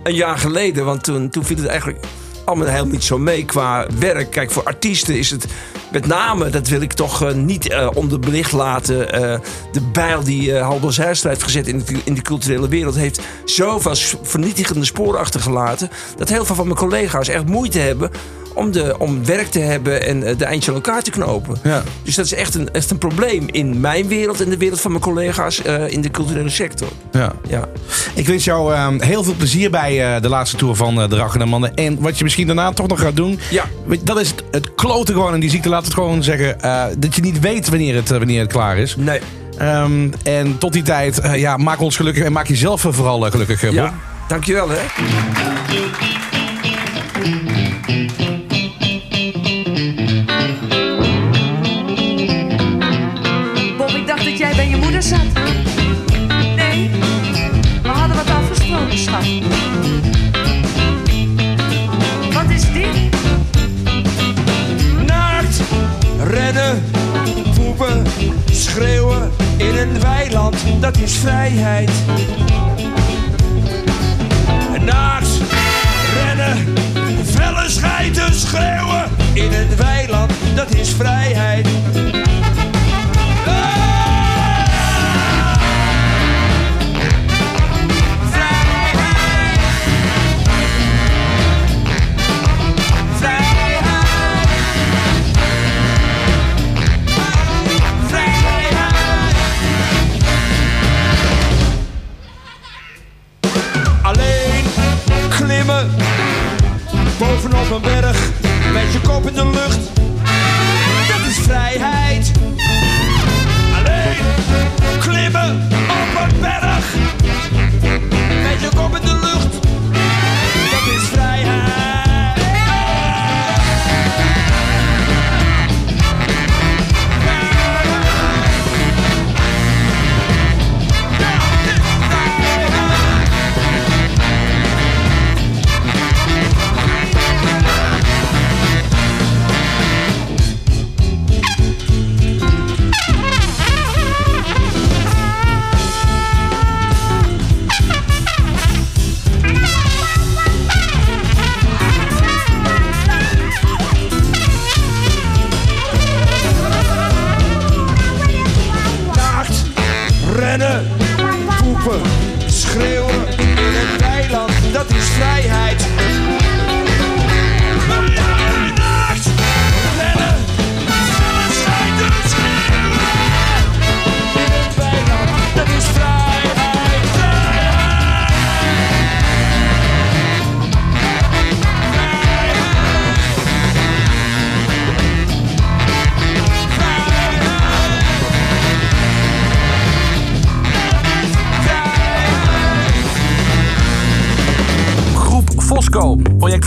een 0.04 0.16
jaar 0.16 0.38
geleden. 0.38 0.86
Want 0.86 1.04
toen, 1.04 1.30
toen 1.30 1.44
viel 1.46 1.58
het 1.58 1.66
eigenlijk 1.66 2.06
allemaal 2.48 2.68
helemaal 2.68 2.92
niet 2.92 3.04
zo 3.04 3.18
mee 3.18 3.46
qua 3.46 3.88
werk. 4.00 4.32
Kijk, 4.32 4.52
voor 4.52 4.64
artiesten 4.64 5.18
is 5.18 5.30
het 5.30 5.46
met 5.92 6.06
name, 6.06 6.50
dat 6.50 6.68
wil 6.68 6.82
ik 6.82 6.94
toch 6.94 7.24
eh, 7.24 7.34
niet 7.34 7.70
eh, 7.70 7.90
onderbelicht 7.94 8.52
laten. 8.52 9.14
eh, 9.14 9.40
de 9.72 9.82
bijl 9.82 10.24
die 10.24 10.54
eh 10.54 10.68
Halbo 10.68 10.90
Zijlstra 10.90 11.30
heeft 11.30 11.44
gezet 11.44 11.68
in 11.68 11.84
de, 11.86 12.00
in 12.04 12.14
de 12.14 12.22
culturele 12.22 12.68
wereld... 12.68 12.96
heeft 12.96 13.22
zoveel 13.46 13.96
vernietigende 14.22 14.86
sporen 14.86 15.20
achtergelaten... 15.20 15.90
dat 16.18 16.30
heel 16.30 16.46
veel 16.46 16.56
van 16.56 16.66
mijn 16.66 16.78
collega's 16.78 17.28
echt 17.28 17.46
moeite 17.46 17.80
hebben... 17.80 18.12
om, 18.58 18.72
de, 18.72 18.96
om 18.98 19.26
werk 19.26 19.48
te 19.48 19.60
hebben 19.60 20.06
en 20.06 20.24
eh, 20.24 20.38
de 20.38 20.46
eindjes 20.46 20.70
aan 20.70 20.76
elkaar 20.76 21.02
te 21.02 21.12
knopen. 21.12 21.58
Ja. 21.64 21.84
Dus 22.04 22.16
dat 22.16 22.26
is 22.26 22.34
echt 22.34 22.56
een, 22.56 22.72
echt 22.72 22.92
een 22.92 22.98
probleem 22.98 23.48
in 23.52 23.80
mijn 23.80 24.08
wereld... 24.08 24.42
en 24.42 24.50
de 24.50 24.58
wereld 24.58 24.82
van 24.82 24.92
mijn 24.92 25.04
collega's 25.04 25.62
eh, 25.62 25.92
in 25.92 26.02
de 26.02 26.12
culturele 26.12 26.50
sector. 26.50 26.88
Ja. 27.12 27.34
Ja. 27.48 27.68
Ik 28.14 28.28
wens 28.28 28.44
jou 28.44 28.74
eh, 28.74 28.88
heel 28.98 29.24
veel 29.24 29.34
plezier 29.34 29.70
bij 29.70 30.16
eh, 30.16 30.22
de 30.22 30.30
laatste 30.30 30.58
tour 30.58 30.76
van 30.76 30.96
de 30.96 31.16
Rakkende 31.16 31.46
Mannen. 31.46 31.76
En 31.76 32.00
wat 32.00 32.18
je 32.18 32.24
misschien 32.24 32.48
daarna 32.48 32.72
toch 32.72 32.88
nog 32.88 33.00
gaat 33.00 33.16
doen. 33.16 33.40
Ja. 33.50 33.64
Dat 34.04 34.20
is 34.20 34.30
het, 34.30 34.44
het 34.52 34.76
kloten 34.76 35.14
gewoon 35.14 35.34
in 35.34 35.40
die 35.40 35.50
ziekte. 35.50 35.70
Laat 35.70 35.86
het 35.86 35.94
gewoon 35.94 36.24
zeggen. 36.24 36.58
dat 37.00 37.16
je 37.16 37.22
niet 37.22 37.40
weet 37.40 37.70
wanneer 37.70 37.96
het, 37.96 38.10
wanneer 38.10 38.40
het 38.40 38.52
klaar 38.52 38.78
is. 38.78 38.96
Nee. 38.96 39.20
Ehm, 39.58 40.10
en 40.24 40.58
tot 40.58 40.74
die 40.74 40.84
tijd, 40.84 41.22
ja, 41.36 41.58
maak 41.58 41.82
ons 41.82 41.96
gelukkig. 41.96 42.24
En 42.24 42.32
maak 42.32 42.48
jezelf 42.48 42.82
vooral 42.82 43.22
gelukkig. 43.22 43.62
Bob. 43.62 43.74
Ja. 43.74 43.94
Dankjewel, 44.28 44.70
hè. 44.70 44.80
Dat 70.80 70.98
is 70.98 71.14
vrijheid. 71.14 71.92
Naakt, 74.86 75.30
rennen, 76.14 76.74
Felle 77.26 77.70
schijten, 77.70 78.34
schreeuwen. 78.34 79.04
in 79.34 79.54
een 79.54 79.76
weiland, 79.78 80.32
dat 80.56 80.76
is 80.76 80.90
vrijheid. 80.90 81.27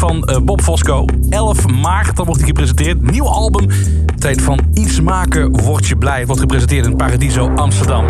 Van 0.00 0.24
eh, 0.24 0.36
Bob 0.42 0.60
Fosco. 0.60 1.04
11 1.30 1.66
maart, 1.68 2.16
dan 2.16 2.24
wordt 2.24 2.40
hij 2.40 2.48
gepresenteerd. 2.48 3.10
Nieuw 3.10 3.26
album. 3.26 3.68
Tijd 4.18 4.42
van 4.42 4.58
iets 4.74 5.00
maken, 5.00 5.62
word 5.62 5.86
je 5.86 5.96
blij. 5.96 6.18
Het 6.18 6.26
wordt 6.26 6.40
gepresenteerd 6.40 6.86
in 6.86 6.96
Paradiso 6.96 7.48
Amsterdam. 7.48 8.06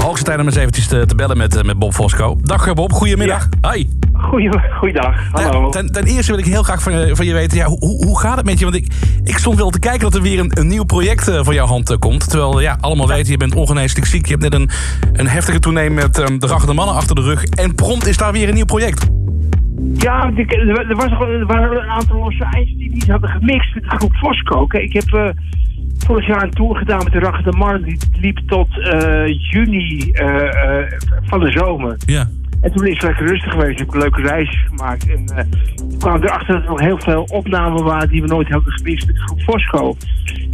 Hoogste 0.00 0.24
tijd 0.24 0.38
om 0.38 0.46
eens 0.46 0.56
eventjes 0.56 0.86
te, 0.86 1.06
te 1.06 1.14
bellen 1.14 1.36
met, 1.36 1.56
eh, 1.56 1.62
met 1.62 1.78
Bob 1.78 1.92
Fosco. 1.92 2.36
Dag 2.42 2.66
eh, 2.66 2.72
Bob, 2.72 2.92
goedemiddag. 2.92 3.48
Hoi. 3.60 3.88
Goeie, 4.12 4.50
goeiedag, 4.78 5.16
hallo. 5.32 5.68
Ten, 5.68 5.92
ten 5.92 6.04
eerste 6.04 6.30
wil 6.30 6.40
ik 6.40 6.46
heel 6.46 6.62
graag 6.62 6.82
van 6.82 6.92
je, 6.92 7.16
van 7.16 7.26
je 7.26 7.32
weten, 7.32 7.58
ja, 7.58 7.66
hoe, 7.66 8.04
hoe 8.04 8.18
gaat 8.20 8.36
het 8.36 8.46
met 8.46 8.58
je? 8.58 8.64
Want 8.64 8.76
ik, 8.76 8.92
ik 9.24 9.38
stond 9.38 9.56
wel 9.56 9.70
te 9.70 9.78
kijken 9.78 10.00
dat 10.00 10.14
er 10.14 10.22
weer 10.22 10.38
een, 10.38 10.50
een 10.58 10.66
nieuw 10.66 10.84
project 10.84 11.30
van 11.42 11.54
jouw 11.54 11.66
hand 11.66 11.98
komt. 11.98 12.30
Terwijl, 12.30 12.60
ja, 12.60 12.76
allemaal 12.80 13.08
weten, 13.08 13.30
je 13.30 13.36
bent 13.36 13.54
ongeneeslijk 13.54 14.06
ziek. 14.06 14.26
Je 14.26 14.36
hebt 14.36 14.42
net 14.42 14.54
een, 14.54 14.70
een 15.12 15.28
heftige 15.28 15.58
toeneem 15.58 15.94
met 15.94 16.18
ehm, 16.18 16.38
de 16.38 16.46
raggende 16.46 16.74
mannen 16.74 16.94
achter 16.94 17.14
de 17.14 17.22
rug. 17.22 17.44
En 17.44 17.74
prompt 17.74 18.06
is 18.06 18.16
daar 18.16 18.32
weer 18.32 18.48
een 18.48 18.54
nieuw 18.54 18.64
project. 18.64 19.06
Ja, 19.94 20.32
er, 20.34 20.96
was 20.96 21.10
er 21.10 21.46
waren 21.46 21.82
een 21.82 21.88
aantal 21.88 22.18
losse 22.18 22.44
eisen 22.44 22.76
die 22.76 22.90
niet 22.90 23.08
hadden 23.08 23.30
gemixt 23.30 23.74
met 23.74 23.82
de 23.82 23.90
groep 23.90 24.14
Fosco. 24.14 24.66
Ik 24.70 24.92
heb 24.92 25.12
eh, 25.12 25.28
vorig 25.98 26.26
jaar 26.26 26.42
een 26.42 26.50
tour 26.50 26.76
gedaan 26.76 27.04
met 27.04 27.12
de 27.12 27.18
Rachel 27.18 27.50
de 27.50 27.56
Mar. 27.56 27.82
Die 27.82 27.98
liep 28.20 28.38
tot 28.46 28.78
eh, 28.78 29.50
juni 29.50 30.10
eh, 30.10 30.82
van 31.22 31.40
de 31.40 31.50
zomer. 31.50 31.96
Ja. 32.06 32.28
En 32.64 32.72
toen 32.72 32.86
is 32.86 32.92
het 32.92 33.02
lekker 33.02 33.26
rustig 33.26 33.52
geweest. 33.52 33.80
Ik 33.80 33.90
heb 33.90 34.02
leuke 34.02 34.22
reisjes 34.22 34.64
gemaakt. 34.68 35.08
En 35.08 35.24
eh, 35.36 35.44
toen 35.76 35.98
kwamen 35.98 36.20
we 36.20 36.26
erachter 36.26 36.54
dat 36.54 36.62
er 36.62 36.68
nog 36.68 36.80
heel 36.80 37.00
veel 37.00 37.22
opnamen 37.22 37.84
waren 37.84 38.08
die 38.08 38.22
we 38.22 38.26
nooit 38.26 38.48
hadden 38.48 38.72
gemixt 38.72 39.06
met 39.06 39.16
de 39.16 39.22
groep 39.22 39.40
Fosco. 39.40 39.96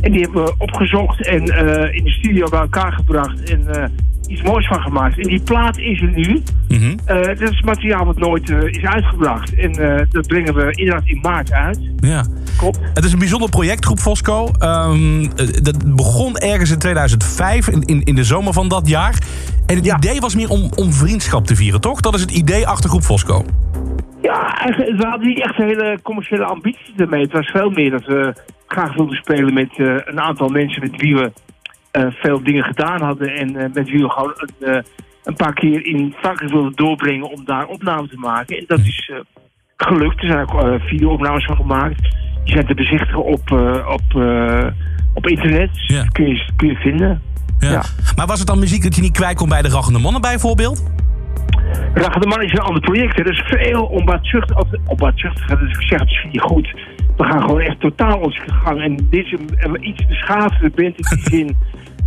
En 0.00 0.12
die 0.12 0.20
hebben 0.20 0.44
we 0.44 0.54
opgezocht 0.58 1.26
en 1.26 1.44
eh, 1.44 1.94
in 1.94 2.04
de 2.04 2.10
studio 2.10 2.48
bij 2.48 2.60
elkaar 2.60 2.92
gebracht. 2.92 3.50
En 3.50 3.74
eh, 3.74 3.84
iets 4.26 4.42
moois 4.42 4.66
van 4.66 4.80
gemaakt. 4.80 5.18
En 5.18 5.28
die 5.28 5.40
plaat 5.40 5.78
is 5.78 6.00
er 6.00 6.12
nu. 6.14 6.42
Eh, 7.04 7.22
dat 7.22 7.50
is 7.50 7.62
materiaal 7.62 8.04
wat 8.04 8.18
nooit 8.18 8.50
is 8.50 8.84
uitgebracht. 8.84 9.54
En 9.54 10.06
dat 10.10 10.26
brengen 10.26 10.54
we 10.54 10.72
inderdaad 10.72 11.06
in 11.06 11.18
maart 11.22 11.52
uit. 11.52 11.78
Ja. 11.96 12.24
Klopt. 12.60 12.78
Het 12.94 13.04
is 13.04 13.12
een 13.12 13.18
bijzonder 13.18 13.48
project, 13.48 13.84
Groep 13.84 13.98
Fosco. 13.98 14.50
Ehm, 14.58 15.22
eh, 15.36 15.46
dat 15.62 15.94
begon 15.94 16.36
ergens 16.38 16.70
in 16.70 16.78
2005, 16.78 17.68
in, 17.68 17.82
in, 17.82 18.02
in 18.04 18.14
de 18.14 18.24
zomer 18.24 18.52
van 18.52 18.68
dat 18.68 18.88
jaar. 18.88 19.18
En 19.70 19.76
het 19.76 19.84
Ja. 19.84 19.96
idee 19.96 20.20
was 20.20 20.34
meer 20.34 20.48
om, 20.48 20.70
om 20.74 20.92
vriendschap 20.92 21.46
te 21.46 21.56
vieren, 21.56 21.80
toch? 21.80 22.00
Dat 22.00 22.14
is 22.14 22.20
het 22.20 22.30
idee 22.30 22.66
achter 22.66 22.90
Groep 22.90 23.02
Fosco. 23.02 23.44
Ja, 24.22 24.54
we 24.76 25.06
hadden 25.08 25.28
niet 25.28 25.42
echt 25.42 25.56
hele 25.56 25.98
commerciële 26.02 26.44
ambities 26.44 26.92
ermee. 26.96 27.22
Het 27.22 27.32
was 27.32 27.46
veel 27.46 27.70
meer 27.70 27.90
dat 27.90 28.04
we 28.04 28.34
graag 28.66 28.94
wilden 28.94 29.16
spelen 29.16 29.54
met 29.54 29.70
eh, 29.76 29.86
een 30.04 30.20
aantal 30.20 30.48
mensen 30.48 30.82
met 30.82 31.00
wie 31.00 31.14
we 31.14 31.32
eh, 31.90 32.06
veel 32.10 32.42
dingen 32.42 32.64
gedaan 32.64 33.02
hadden. 33.02 33.34
En 33.34 33.56
eh, 33.56 33.72
met 33.72 33.90
wie 33.90 34.02
we 34.02 34.10
gewoon 34.10 34.32
een, 34.60 34.84
een 35.24 35.36
paar 35.36 35.54
keer 35.54 35.86
in 35.86 36.14
Frankrijk 36.20 36.52
wilden 36.52 36.72
doorbrengen 36.74 37.30
om 37.30 37.44
daar 37.44 37.66
opnames 37.66 38.10
te 38.10 38.18
maken. 38.18 38.58
En 38.58 38.64
dat 38.66 38.78
is 38.80 39.10
eh, 39.12 39.20
gelukt. 39.76 40.22
Er 40.22 40.28
zijn 40.28 40.40
ook 40.50 40.80
video-opnames 40.80 41.44
van 41.44 41.56
gemaakt. 41.56 42.00
Die 42.44 42.54
zijn 42.54 42.66
te 42.66 42.74
bezichtigen 42.74 43.24
op, 43.24 43.50
op, 43.88 44.22
op 45.14 45.26
internet. 45.26 45.70
Ja. 45.72 46.04
kun, 46.04 46.28
je, 46.28 46.48
kun 46.56 46.68
je 46.68 46.74
vinden. 46.76 47.22
Ja. 47.58 47.70
Ja. 47.70 47.82
Maar 48.16 48.26
was 48.26 48.38
het 48.38 48.48
dan 48.48 48.58
muziek 48.58 48.82
dat 48.82 48.94
je 48.96 49.02
niet 49.02 49.12
kwijt 49.12 49.36
kon 49.36 49.48
bij 49.48 49.62
de 49.62 49.68
Raggende 49.68 49.98
Mannen 49.98 50.20
bijvoorbeeld? 50.20 50.84
Raga 51.94 52.18
de 52.20 52.26
Man 52.26 52.42
is 52.42 52.52
een 52.52 52.58
ander 52.58 52.80
project. 52.82 53.18
Er 53.18 53.30
is 53.30 53.42
veel 53.46 53.82
onbaatzuchtig. 53.84 54.56
Of, 54.56 54.66
onbaatzuchtig, 54.86 55.46
dus 55.58 55.78
ik 55.78 55.82
zeg 55.82 55.98
het 55.98 56.08
misschien 56.08 56.30
niet 56.30 56.40
goed. 56.40 56.74
We 57.16 57.24
gaan 57.24 57.40
gewoon 57.40 57.60
echt 57.60 57.80
totaal 57.80 58.18
onze 58.18 58.40
gang. 58.64 58.80
En 58.82 58.96
dit 59.10 59.24
is 59.26 59.32
een, 59.32 59.88
iets 59.88 60.06
beschaafde 60.06 60.70
band 60.74 60.96
in 60.96 61.04
die 61.08 61.30
zin. 61.38 61.56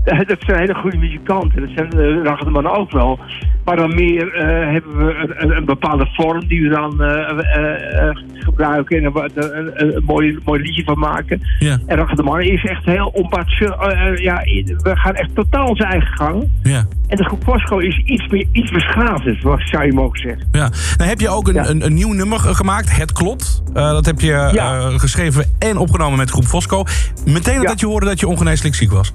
Eh, 0.04 0.20
Dat 0.28 0.38
zijn 0.40 0.60
hele 0.60 0.74
goede 0.76 0.98
muzikanten. 0.98 1.62
Dat 1.62 1.70
zijn 1.76 1.96
uh, 1.96 2.24
Raga 2.24 2.44
de 2.44 2.50
Man 2.50 2.68
ook 2.68 2.92
wel. 2.92 3.20
Maar 3.66 3.76
dan 3.76 3.96
meer 3.96 4.34
eh, 4.34 4.72
hebben 4.72 5.06
we 5.06 5.14
een, 5.14 5.34
een, 5.44 5.58
een 5.58 5.66
bepaalde 5.66 6.08
vorm 6.12 6.48
die 6.48 6.62
we 6.62 6.70
dan 6.70 7.02
eh, 7.02 8.08
eh, 8.10 8.16
gebruiken. 8.34 8.98
En 8.98 9.12
een, 9.14 9.72
een, 9.96 10.04
mooi, 10.06 10.38
mooi 10.46 10.62
liedje 10.62 10.84
van 10.84 11.00
maken. 11.00 11.42
Ja. 11.60 11.78
En 11.86 11.98
Raga 11.98 12.14
de 12.14 12.24
Man 12.24 12.42
is 12.42 12.64
echt 12.64 12.86
heel 12.86 13.12
eh, 13.14 14.18
ja, 14.18 14.36
we 14.78 14.92
gaan 14.96 15.14
echt 15.14 15.36
totaal 15.36 15.68
onze 15.68 15.84
eigen 15.84 16.14
gang. 16.14 16.50
Ja. 16.64 16.86
En 17.08 17.18
de 17.18 17.24
groep 17.24 17.44
Fosco 17.44 17.78
is 17.78 17.98
iets, 18.06 18.28
meer, 18.28 18.48
iets 18.52 18.72
beschaafd, 18.72 19.42
wat 19.42 19.62
zou 19.66 19.86
je 19.86 19.94
mogen 19.94 20.20
zeggen. 20.20 20.48
Ja. 20.52 20.70
Nou 20.98 21.10
heb 21.10 21.20
je 21.20 21.30
ook 21.30 21.48
een, 21.48 21.54
Ja. 21.54 21.68
een, 21.70 21.86
een 21.86 21.94
nieuw 21.94 22.14
nummer 22.14 22.40
gemaakt, 22.40 22.98
Het 22.98 23.12
Klopt. 23.12 23.64
Dat 23.74 24.06
heb 24.06 24.20
je 24.20 24.50
Ja. 24.54 24.90
geschreven 24.98 25.46
en 25.60 25.78
opgenomen 25.78 26.18
met 26.18 26.30
groep 26.30 26.46
Fosco. 26.46 26.84
Meteen 27.26 27.62
Ja. 27.62 27.68
dat 27.68 27.80
je 27.80 27.86
hoorde 27.86 28.06
dat 28.06 28.20
je 28.20 28.28
ongeneeslijk 28.28 28.76
ziek 28.76 28.92
was. 28.92 29.14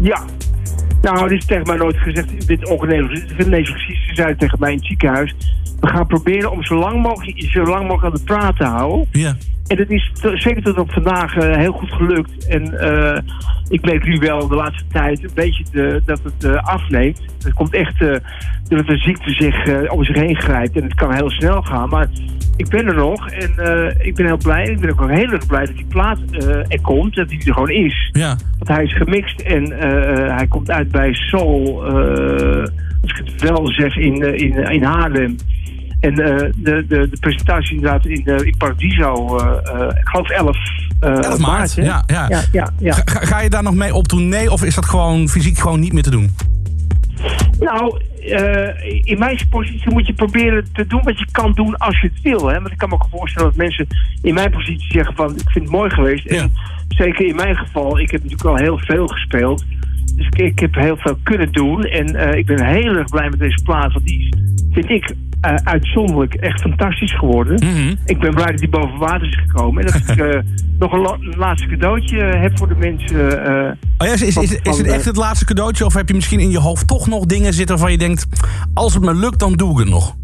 Ja. 0.00 0.20
Nou, 1.02 1.28
dit 1.28 1.38
is 1.38 1.44
tegen 1.46 1.66
mij 1.66 1.76
nooit 1.76 1.96
gezegd. 1.96 2.46
Dit 2.46 2.68
ongeneeslijk. 2.68 3.78
Ze 3.78 4.14
zeiden 4.14 4.38
tegen 4.38 4.58
mij 4.60 4.70
in 4.70 4.76
het 4.76 4.86
ziekenhuis. 4.86 5.34
We 5.80 5.88
gaan 5.88 6.06
proberen 6.06 6.50
om 6.50 6.62
zo 6.64 6.74
lang 6.74 7.02
mogelijk, 7.02 7.42
zo 7.50 7.64
lang 7.64 7.88
mogelijk 7.88 8.04
aan 8.04 8.20
de 8.20 8.24
praat 8.24 8.56
te 8.56 8.64
houden. 8.64 9.06
Ja. 9.12 9.36
En 9.72 9.78
het 9.78 9.90
is 9.90 10.12
zeker 10.34 10.62
tot 10.62 10.78
op 10.78 10.92
vandaag 10.92 11.36
eh, 11.36 11.56
heel 11.56 11.72
goed 11.72 11.92
gelukt. 11.92 12.46
En 12.46 12.78
eh, 12.78 13.18
ik 13.68 13.84
merk 13.84 14.04
nu 14.04 14.18
wel 14.18 14.48
de 14.48 14.54
laatste 14.54 14.84
tijd 14.92 15.22
een 15.22 15.30
beetje 15.34 16.00
dat 16.04 16.20
het 16.22 16.44
eh, 16.44 16.64
afneemt. 16.64 17.20
Het 17.42 17.52
komt 17.52 17.74
echt 17.74 18.00
eh 18.00 18.16
dat 18.68 18.86
de 18.86 18.96
ziekte 18.96 19.30
zich 19.30 19.88
om 19.90 20.04
zich 20.04 20.16
heen 20.16 20.36
grijpt. 20.36 20.76
En 20.76 20.82
het 20.82 20.94
kan 20.94 21.14
heel 21.14 21.30
snel 21.30 21.62
gaan. 21.62 21.88
Maar 21.88 22.08
ik 22.56 22.68
ben 22.68 22.86
er 22.86 22.94
nog 22.94 23.30
en 23.30 23.50
ik 23.98 24.14
ben 24.14 24.26
heel 24.26 24.36
blij. 24.36 24.64
Ik 24.64 24.80
ben 24.80 24.90
ook 24.90 25.10
heel 25.10 25.30
erg 25.30 25.46
blij 25.46 25.66
dat 25.66 25.76
die 25.76 25.86
plaat 25.88 26.18
er 26.68 26.80
komt. 26.82 27.14
Dat 27.14 27.28
die 27.28 27.44
er 27.44 27.52
gewoon 27.52 27.70
is. 27.70 28.10
Ja. 28.12 28.36
Want 28.58 28.68
hij 28.68 28.84
is 28.84 28.96
gemixt 28.96 29.40
en 29.40 29.70
hij 30.36 30.46
komt 30.48 30.70
uit 30.70 30.90
bij 30.90 31.14
Soul, 31.14 31.84
als 33.02 33.10
ik 33.10 33.16
het 33.24 33.42
wel 33.42 33.66
zeg, 33.66 33.96
in, 33.96 34.38
in, 34.38 34.70
in 34.70 34.82
Haarlem. 34.82 35.36
En 36.02 36.18
eh, 36.18 36.50
de, 36.56 36.84
de, 36.88 37.08
de 37.08 37.16
presentatie 37.20 37.74
inderdaad 37.74 38.06
in, 38.06 38.26
eh, 38.26 38.46
in 38.46 38.56
Paradiso, 38.56 39.38
eh, 39.38 39.98
ik 40.00 40.08
geloof 40.08 40.30
11, 40.30 40.56
eh, 41.00 41.10
11 41.10 41.38
maart, 41.38 41.74
ja, 41.74 42.02
ja. 42.06 42.26
ja, 42.28 42.42
ja, 42.52 42.70
ja. 42.78 42.92
Ga, 42.92 43.20
ga 43.20 43.40
je 43.40 43.50
daar 43.50 43.62
nog 43.62 43.74
mee 43.74 43.94
op 43.94 44.08
tournee 44.08 44.50
of 44.50 44.64
is 44.64 44.74
dat 44.74 44.84
gewoon 44.84 45.28
fysiek 45.28 45.58
gewoon 45.58 45.80
niet 45.80 45.92
meer 45.92 46.02
te 46.02 46.10
doen? 46.10 46.30
Nou, 47.60 48.00
in 49.02 49.18
mijn 49.18 49.38
positie 49.50 49.92
moet 49.92 50.06
je 50.06 50.12
proberen 50.12 50.66
te 50.72 50.86
doen 50.86 51.02
wat 51.02 51.18
je 51.18 51.26
kan 51.32 51.52
doen 51.52 51.76
als 51.76 52.00
je 52.00 52.08
het 52.08 52.22
wil. 52.22 52.48
Hè? 52.48 52.54
Want 52.60 52.72
ik 52.72 52.78
kan 52.78 52.88
me 52.88 52.94
ook 52.94 53.06
voorstellen 53.10 53.48
dat 53.48 53.58
mensen 53.58 53.86
in 54.22 54.34
mijn 54.34 54.50
positie 54.50 54.92
zeggen 54.92 55.14
van... 55.14 55.30
ik 55.30 55.50
vind 55.50 55.64
het 55.64 55.74
mooi 55.74 55.90
geweest. 55.90 56.30
Ja. 56.30 56.42
En 56.42 56.52
zeker 56.88 57.26
in 57.26 57.36
mijn 57.36 57.56
geval, 57.56 57.98
ik 57.98 58.10
heb 58.10 58.22
natuurlijk 58.22 58.48
al 58.48 58.64
heel 58.64 58.78
veel 58.78 59.06
gespeeld. 59.06 59.64
Dus 60.16 60.26
ik, 60.26 60.38
ik 60.38 60.58
heb 60.58 60.74
heel 60.74 60.96
veel 60.96 61.16
kunnen 61.22 61.52
doen. 61.52 61.84
En 61.84 62.36
ik 62.36 62.46
ben 62.46 62.64
heel 62.64 62.96
erg 62.96 63.08
blij 63.08 63.30
met 63.30 63.38
deze 63.38 63.62
plaat. 63.62 63.92
Want 63.92 64.06
die 64.06 64.34
vind 64.70 64.90
ik, 64.90 65.14
eh, 65.42 65.54
uitzonderlijk 65.64 66.34
echt 66.34 66.60
fantastisch 66.60 67.14
geworden. 67.18 67.54
Mhm. 67.54 67.94
Ik 68.04 68.18
ben 68.20 68.34
blij 68.34 68.46
dat 68.46 68.58
die 68.58 68.68
boven 68.68 68.98
water 68.98 69.28
is 69.28 69.38
gekomen. 69.46 69.84
En 69.84 69.92
dat 69.92 70.16
ik 70.16 70.16
eh, 70.26 70.40
nog 70.78 70.92
een, 70.92 71.00
la- 71.00 71.16
een 71.20 71.34
laatste 71.38 71.68
cadeautje 71.68 72.22
heb 72.22 72.58
voor 72.58 72.68
de 72.68 72.74
mensen... 72.74 73.44
eh, 73.44 73.72
Oh 73.98 74.06
ja, 74.06 74.12
is, 74.12 74.22
is, 74.22 74.36
is, 74.36 74.52
is 74.52 74.58
Van- 74.62 74.76
het 74.78 74.86
echt 74.86 75.00
eh, 75.00 75.06
het 75.06 75.16
laatste 75.16 75.44
cadeautje 75.44 75.84
of 75.84 75.94
heb 75.94 76.08
je 76.08 76.14
misschien 76.14 76.40
in 76.40 76.50
je 76.50 76.58
hoofd 76.58 76.86
toch 76.86 77.06
nog 77.08 77.24
dingen 77.26 77.52
zitten 77.52 77.74
waarvan 77.74 77.92
je 77.92 77.98
denkt... 77.98 78.26
als 78.74 78.94
het 78.94 79.02
me 79.04 79.14
lukt, 79.14 79.38
dan 79.38 79.52
doe 79.52 79.72
ik 79.72 79.78
het 79.78 79.88
nog? 79.88 80.14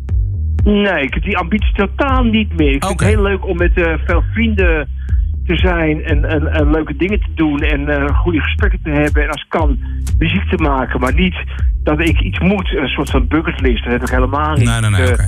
Nee, 0.64 1.02
ik 1.02 1.14
heb 1.14 1.22
die 1.22 1.36
ambitie 1.38 1.72
totaal 1.74 2.22
niet 2.24 2.56
meer. 2.56 2.74
Ik 2.74 2.84
vind 2.84 3.00
het 3.00 3.08
heel 3.08 3.22
leuk 3.22 3.46
om 3.46 3.56
met 3.56 3.76
eh, 3.76 3.92
veel 4.06 4.22
vrienden 4.32 4.88
te 5.46 5.56
zijn 5.56 6.04
en, 6.04 6.24
en, 6.24 6.52
en 6.52 6.70
leuke 6.70 6.96
dingen 6.96 7.20
te 7.20 7.30
doen 7.34 7.60
en 7.60 7.88
eh, 7.88 8.18
goede 8.18 8.40
gesprekken 8.40 8.80
te 8.82 8.90
hebben 8.90 9.22
en 9.22 9.30
als 9.30 9.46
kan 9.48 9.78
muziek 10.18 10.48
te 10.48 10.62
maken, 10.62 11.00
maar 11.00 11.14
niet 11.14 11.36
dat 11.88 12.00
ik 12.08 12.20
iets 12.20 12.38
moet, 12.38 12.76
een 12.76 12.88
soort 12.88 13.10
van 13.10 13.26
bucketlist, 13.26 13.84
dat 13.84 13.92
heb 13.92 14.02
ik 14.02 14.08
helemaal 14.08 14.54
niet. 14.54 14.64
Nee, 14.64 14.80
nee, 14.80 14.90
nee, 14.90 15.16
Eh. 15.16 15.24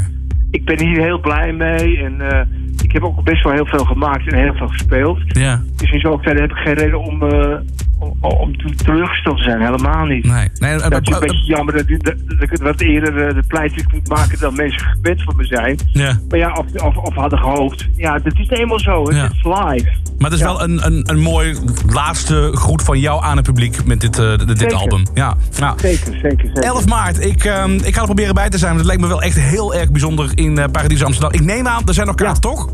Ik 0.51 0.64
ben 0.64 0.81
hier 0.81 1.03
heel 1.03 1.20
blij 1.20 1.53
mee 1.53 1.99
en 2.05 2.20
eh, 2.20 2.40
ik 2.83 2.92
heb 2.92 3.03
ook 3.03 3.25
best 3.25 3.42
wel 3.44 3.53
heel 3.53 3.66
veel 3.66 3.85
gemaakt 3.85 4.33
en 4.33 4.38
heel 4.38 4.55
veel 4.55 4.68
gespeeld. 4.68 5.18
Ja, 5.27 5.62
Dus 5.77 5.90
in 5.90 6.01
zoverre 6.01 6.40
heb 6.40 6.51
ik 6.51 6.57
geen 6.57 6.75
reden 6.75 7.01
om, 7.01 7.23
eh, 7.23 7.57
om, 8.00 8.16
om 8.20 8.56
te- 8.56 8.74
teleurgesteld 8.84 9.36
te 9.36 9.42
zijn, 9.42 9.60
helemaal 9.60 10.04
niet. 10.04 10.24
nee. 10.24 10.48
nee 10.58 10.78
Dat 10.78 11.08
is 11.08 11.14
een 11.14 11.20
beetje 11.20 11.44
jammer 11.46 11.74
dat, 11.74 11.88
dat, 11.88 12.14
dat 12.26 12.40
ik 12.50 12.58
wat 12.62 12.80
eerder 12.80 13.26
eh, 13.28 13.34
de 13.34 13.42
pleitjes 13.46 13.84
moet 13.92 14.08
maken 14.08 14.38
dan 14.40 14.54
mensen 14.56 14.80
gewend 14.86 15.22
van 15.22 15.36
me 15.36 15.44
zijn. 15.44 15.78
ja. 15.92 16.18
Maar 16.28 16.38
ja, 16.38 16.52
of, 16.52 16.82
of, 16.82 16.96
of 16.96 17.14
hadden 17.14 17.38
gehoopt. 17.38 17.88
Ja, 17.96 18.18
dat 18.18 18.38
is 18.38 18.48
eenmaal 18.48 18.78
zo. 18.80 19.04
Het 19.06 19.16
Ja. 19.16 19.24
is 19.24 19.42
live. 19.44 19.90
Maar 20.18 20.30
het 20.30 20.38
is 20.40 20.46
Ja. 20.46 20.52
wel 20.52 20.62
een, 20.62 20.86
een, 20.86 21.02
een 21.10 21.20
mooi 21.20 21.56
laatste 21.86 22.50
groet 22.54 22.82
van 22.82 22.98
jou 22.98 23.22
aan 23.24 23.36
het 23.36 23.46
publiek 23.46 23.84
met 23.84 24.00
dit, 24.00 24.18
eh, 24.18 24.38
dit 24.46 24.58
Zeker. 24.58 24.76
album. 24.76 25.02
Ja. 25.14 25.34
Nou, 25.58 25.78
Zeker, 25.80 26.12
zeker, 26.22 26.46
zeker. 26.46 26.62
11 26.62 26.86
maart. 26.86 27.24
Ik, 27.24 27.44
ehm, 27.44 27.70
ik 27.72 27.94
ga 27.94 28.00
er 28.00 28.04
proberen 28.06 28.34
bij 28.34 28.48
te 28.48 28.58
zijn. 28.58 28.68
want 28.74 28.78
Het 28.78 28.86
lijkt 28.88 29.02
me 29.02 29.08
wel 29.08 29.22
echt 29.22 29.36
heel 29.40 29.74
erg 29.74 29.90
bijzonder 29.90 30.30
in 30.34 30.58
eh 30.58 30.64
Paradies 30.72 31.04
Amsterdam. 31.04 31.32
Ik 31.32 31.40
neem 31.46 31.66
aan, 31.66 31.82
er 31.86 31.94
zijn 31.94 32.06
nog 32.06 32.14
kaarten, 32.16 32.40
toch? 32.40 32.68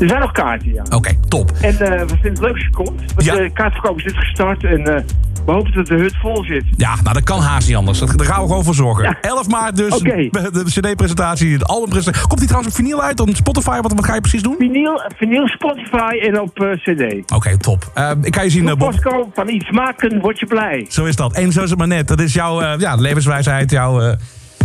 Er 0.00 0.08
zijn 0.08 0.20
nog 0.20 0.32
kaarten, 0.32 0.72
ja. 0.72 0.82
Oké, 0.94 1.10
top. 1.28 1.50
En 1.60 1.70
eh, 1.80 2.00
we 2.00 2.06
vinden 2.08 2.30
het 2.30 2.40
leuk 2.40 2.52
als 2.52 2.62
je 2.62 2.70
komt. 2.70 3.12
Want 3.14 3.24
Ja. 3.24 3.34
de 3.34 3.50
kaartverkoop 3.52 3.98
is 3.98 4.04
net 4.04 4.16
gestart. 4.16 4.64
En 4.64 4.78
eh, 4.96 5.02
we 5.46 5.52
hopen 5.52 5.72
dat 5.72 5.86
de 5.86 5.94
hut 5.94 6.16
vol 6.22 6.44
zit. 6.44 6.64
Ja, 6.76 6.94
nou 7.02 7.14
dat 7.14 7.22
kan 7.22 7.40
haast 7.40 7.66
niet 7.68 7.76
anders. 7.76 7.98
Dat- 7.98 8.18
Daar 8.18 8.26
gaan 8.26 8.42
we 8.42 8.48
gewoon 8.48 8.64
voor 8.64 8.74
zorgen. 8.74 9.04
Ja. 9.04 9.16
11 9.20 9.48
maart 9.48 9.76
dus, 9.76 9.94
Oké. 9.94 10.16
de 10.30 10.64
cd-presentatie, 10.66 11.58
de 11.58 11.64
albumpresentatie. 11.64 12.26
Komt 12.28 12.38
die 12.40 12.48
trouwens 12.48 12.74
op 12.78 12.84
vinyl 12.84 13.02
uit, 13.02 13.20
op 13.20 13.28
Spotify? 13.32 13.80
Wat, 13.80 13.92
wat 13.92 14.04
ga 14.04 14.14
je 14.14 14.20
precies 14.20 14.42
doen? 14.42 14.54
Vinyl, 14.58 15.00
vinyl 15.16 15.48
Spotify 15.48 16.18
en 16.22 16.40
op 16.40 16.60
eh, 16.62 16.70
cd. 16.70 17.32
Oké, 17.34 17.58
top. 17.58 17.90
Eh, 17.94 18.10
ik 18.22 18.34
ga 18.36 18.42
je 18.42 18.50
zien, 18.50 18.68
eh, 18.68 18.74
Bob. 18.74 18.90
Postcode 18.90 19.26
van 19.34 19.48
iets 19.48 19.70
maken, 19.70 20.20
word 20.20 20.38
je 20.38 20.46
blij. 20.46 20.86
Zo 20.88 21.04
is 21.04 21.16
dat. 21.16 21.32
En 21.32 21.52
zo 21.52 21.62
is 21.62 21.70
het 21.70 21.78
maar 21.78 21.88
net. 21.88 22.08
Dat 22.08 22.20
is 22.20 22.32
jouw 22.32 22.60
eh, 22.60 22.78
ja, 22.78 22.94
levenswijsheid, 22.94 23.70
jouw... 23.70 24.00
eh, 24.00 24.12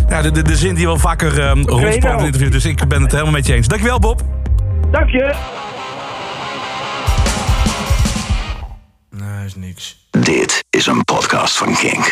ja, 0.10 0.22
de, 0.22 0.32
de, 0.32 0.42
de 0.42 0.56
zin 0.56 0.76
die 0.76 0.86
wel 0.86 0.98
vaker 0.98 1.50
um, 1.50 1.62
rondspookt 1.68 1.96
in 1.96 2.02
nou. 2.02 2.26
interviews. 2.26 2.52
Dus 2.52 2.66
ik 2.66 2.88
ben 2.88 3.02
het 3.02 3.12
helemaal 3.12 3.32
met 3.34 3.46
je 3.48 3.54
eens. 3.54 3.68
Dankjewel, 3.68 4.00
Bob. 4.00 4.22
Dank 4.92 5.10
je. 5.10 5.34
Nee, 9.10 9.46
is 9.46 9.56
niks. 9.56 10.08
Dit 10.12 10.64
is 10.70 10.86
een 10.86 11.04
podcast 11.04 11.58
van 11.58 11.76
Kink. 11.76 12.04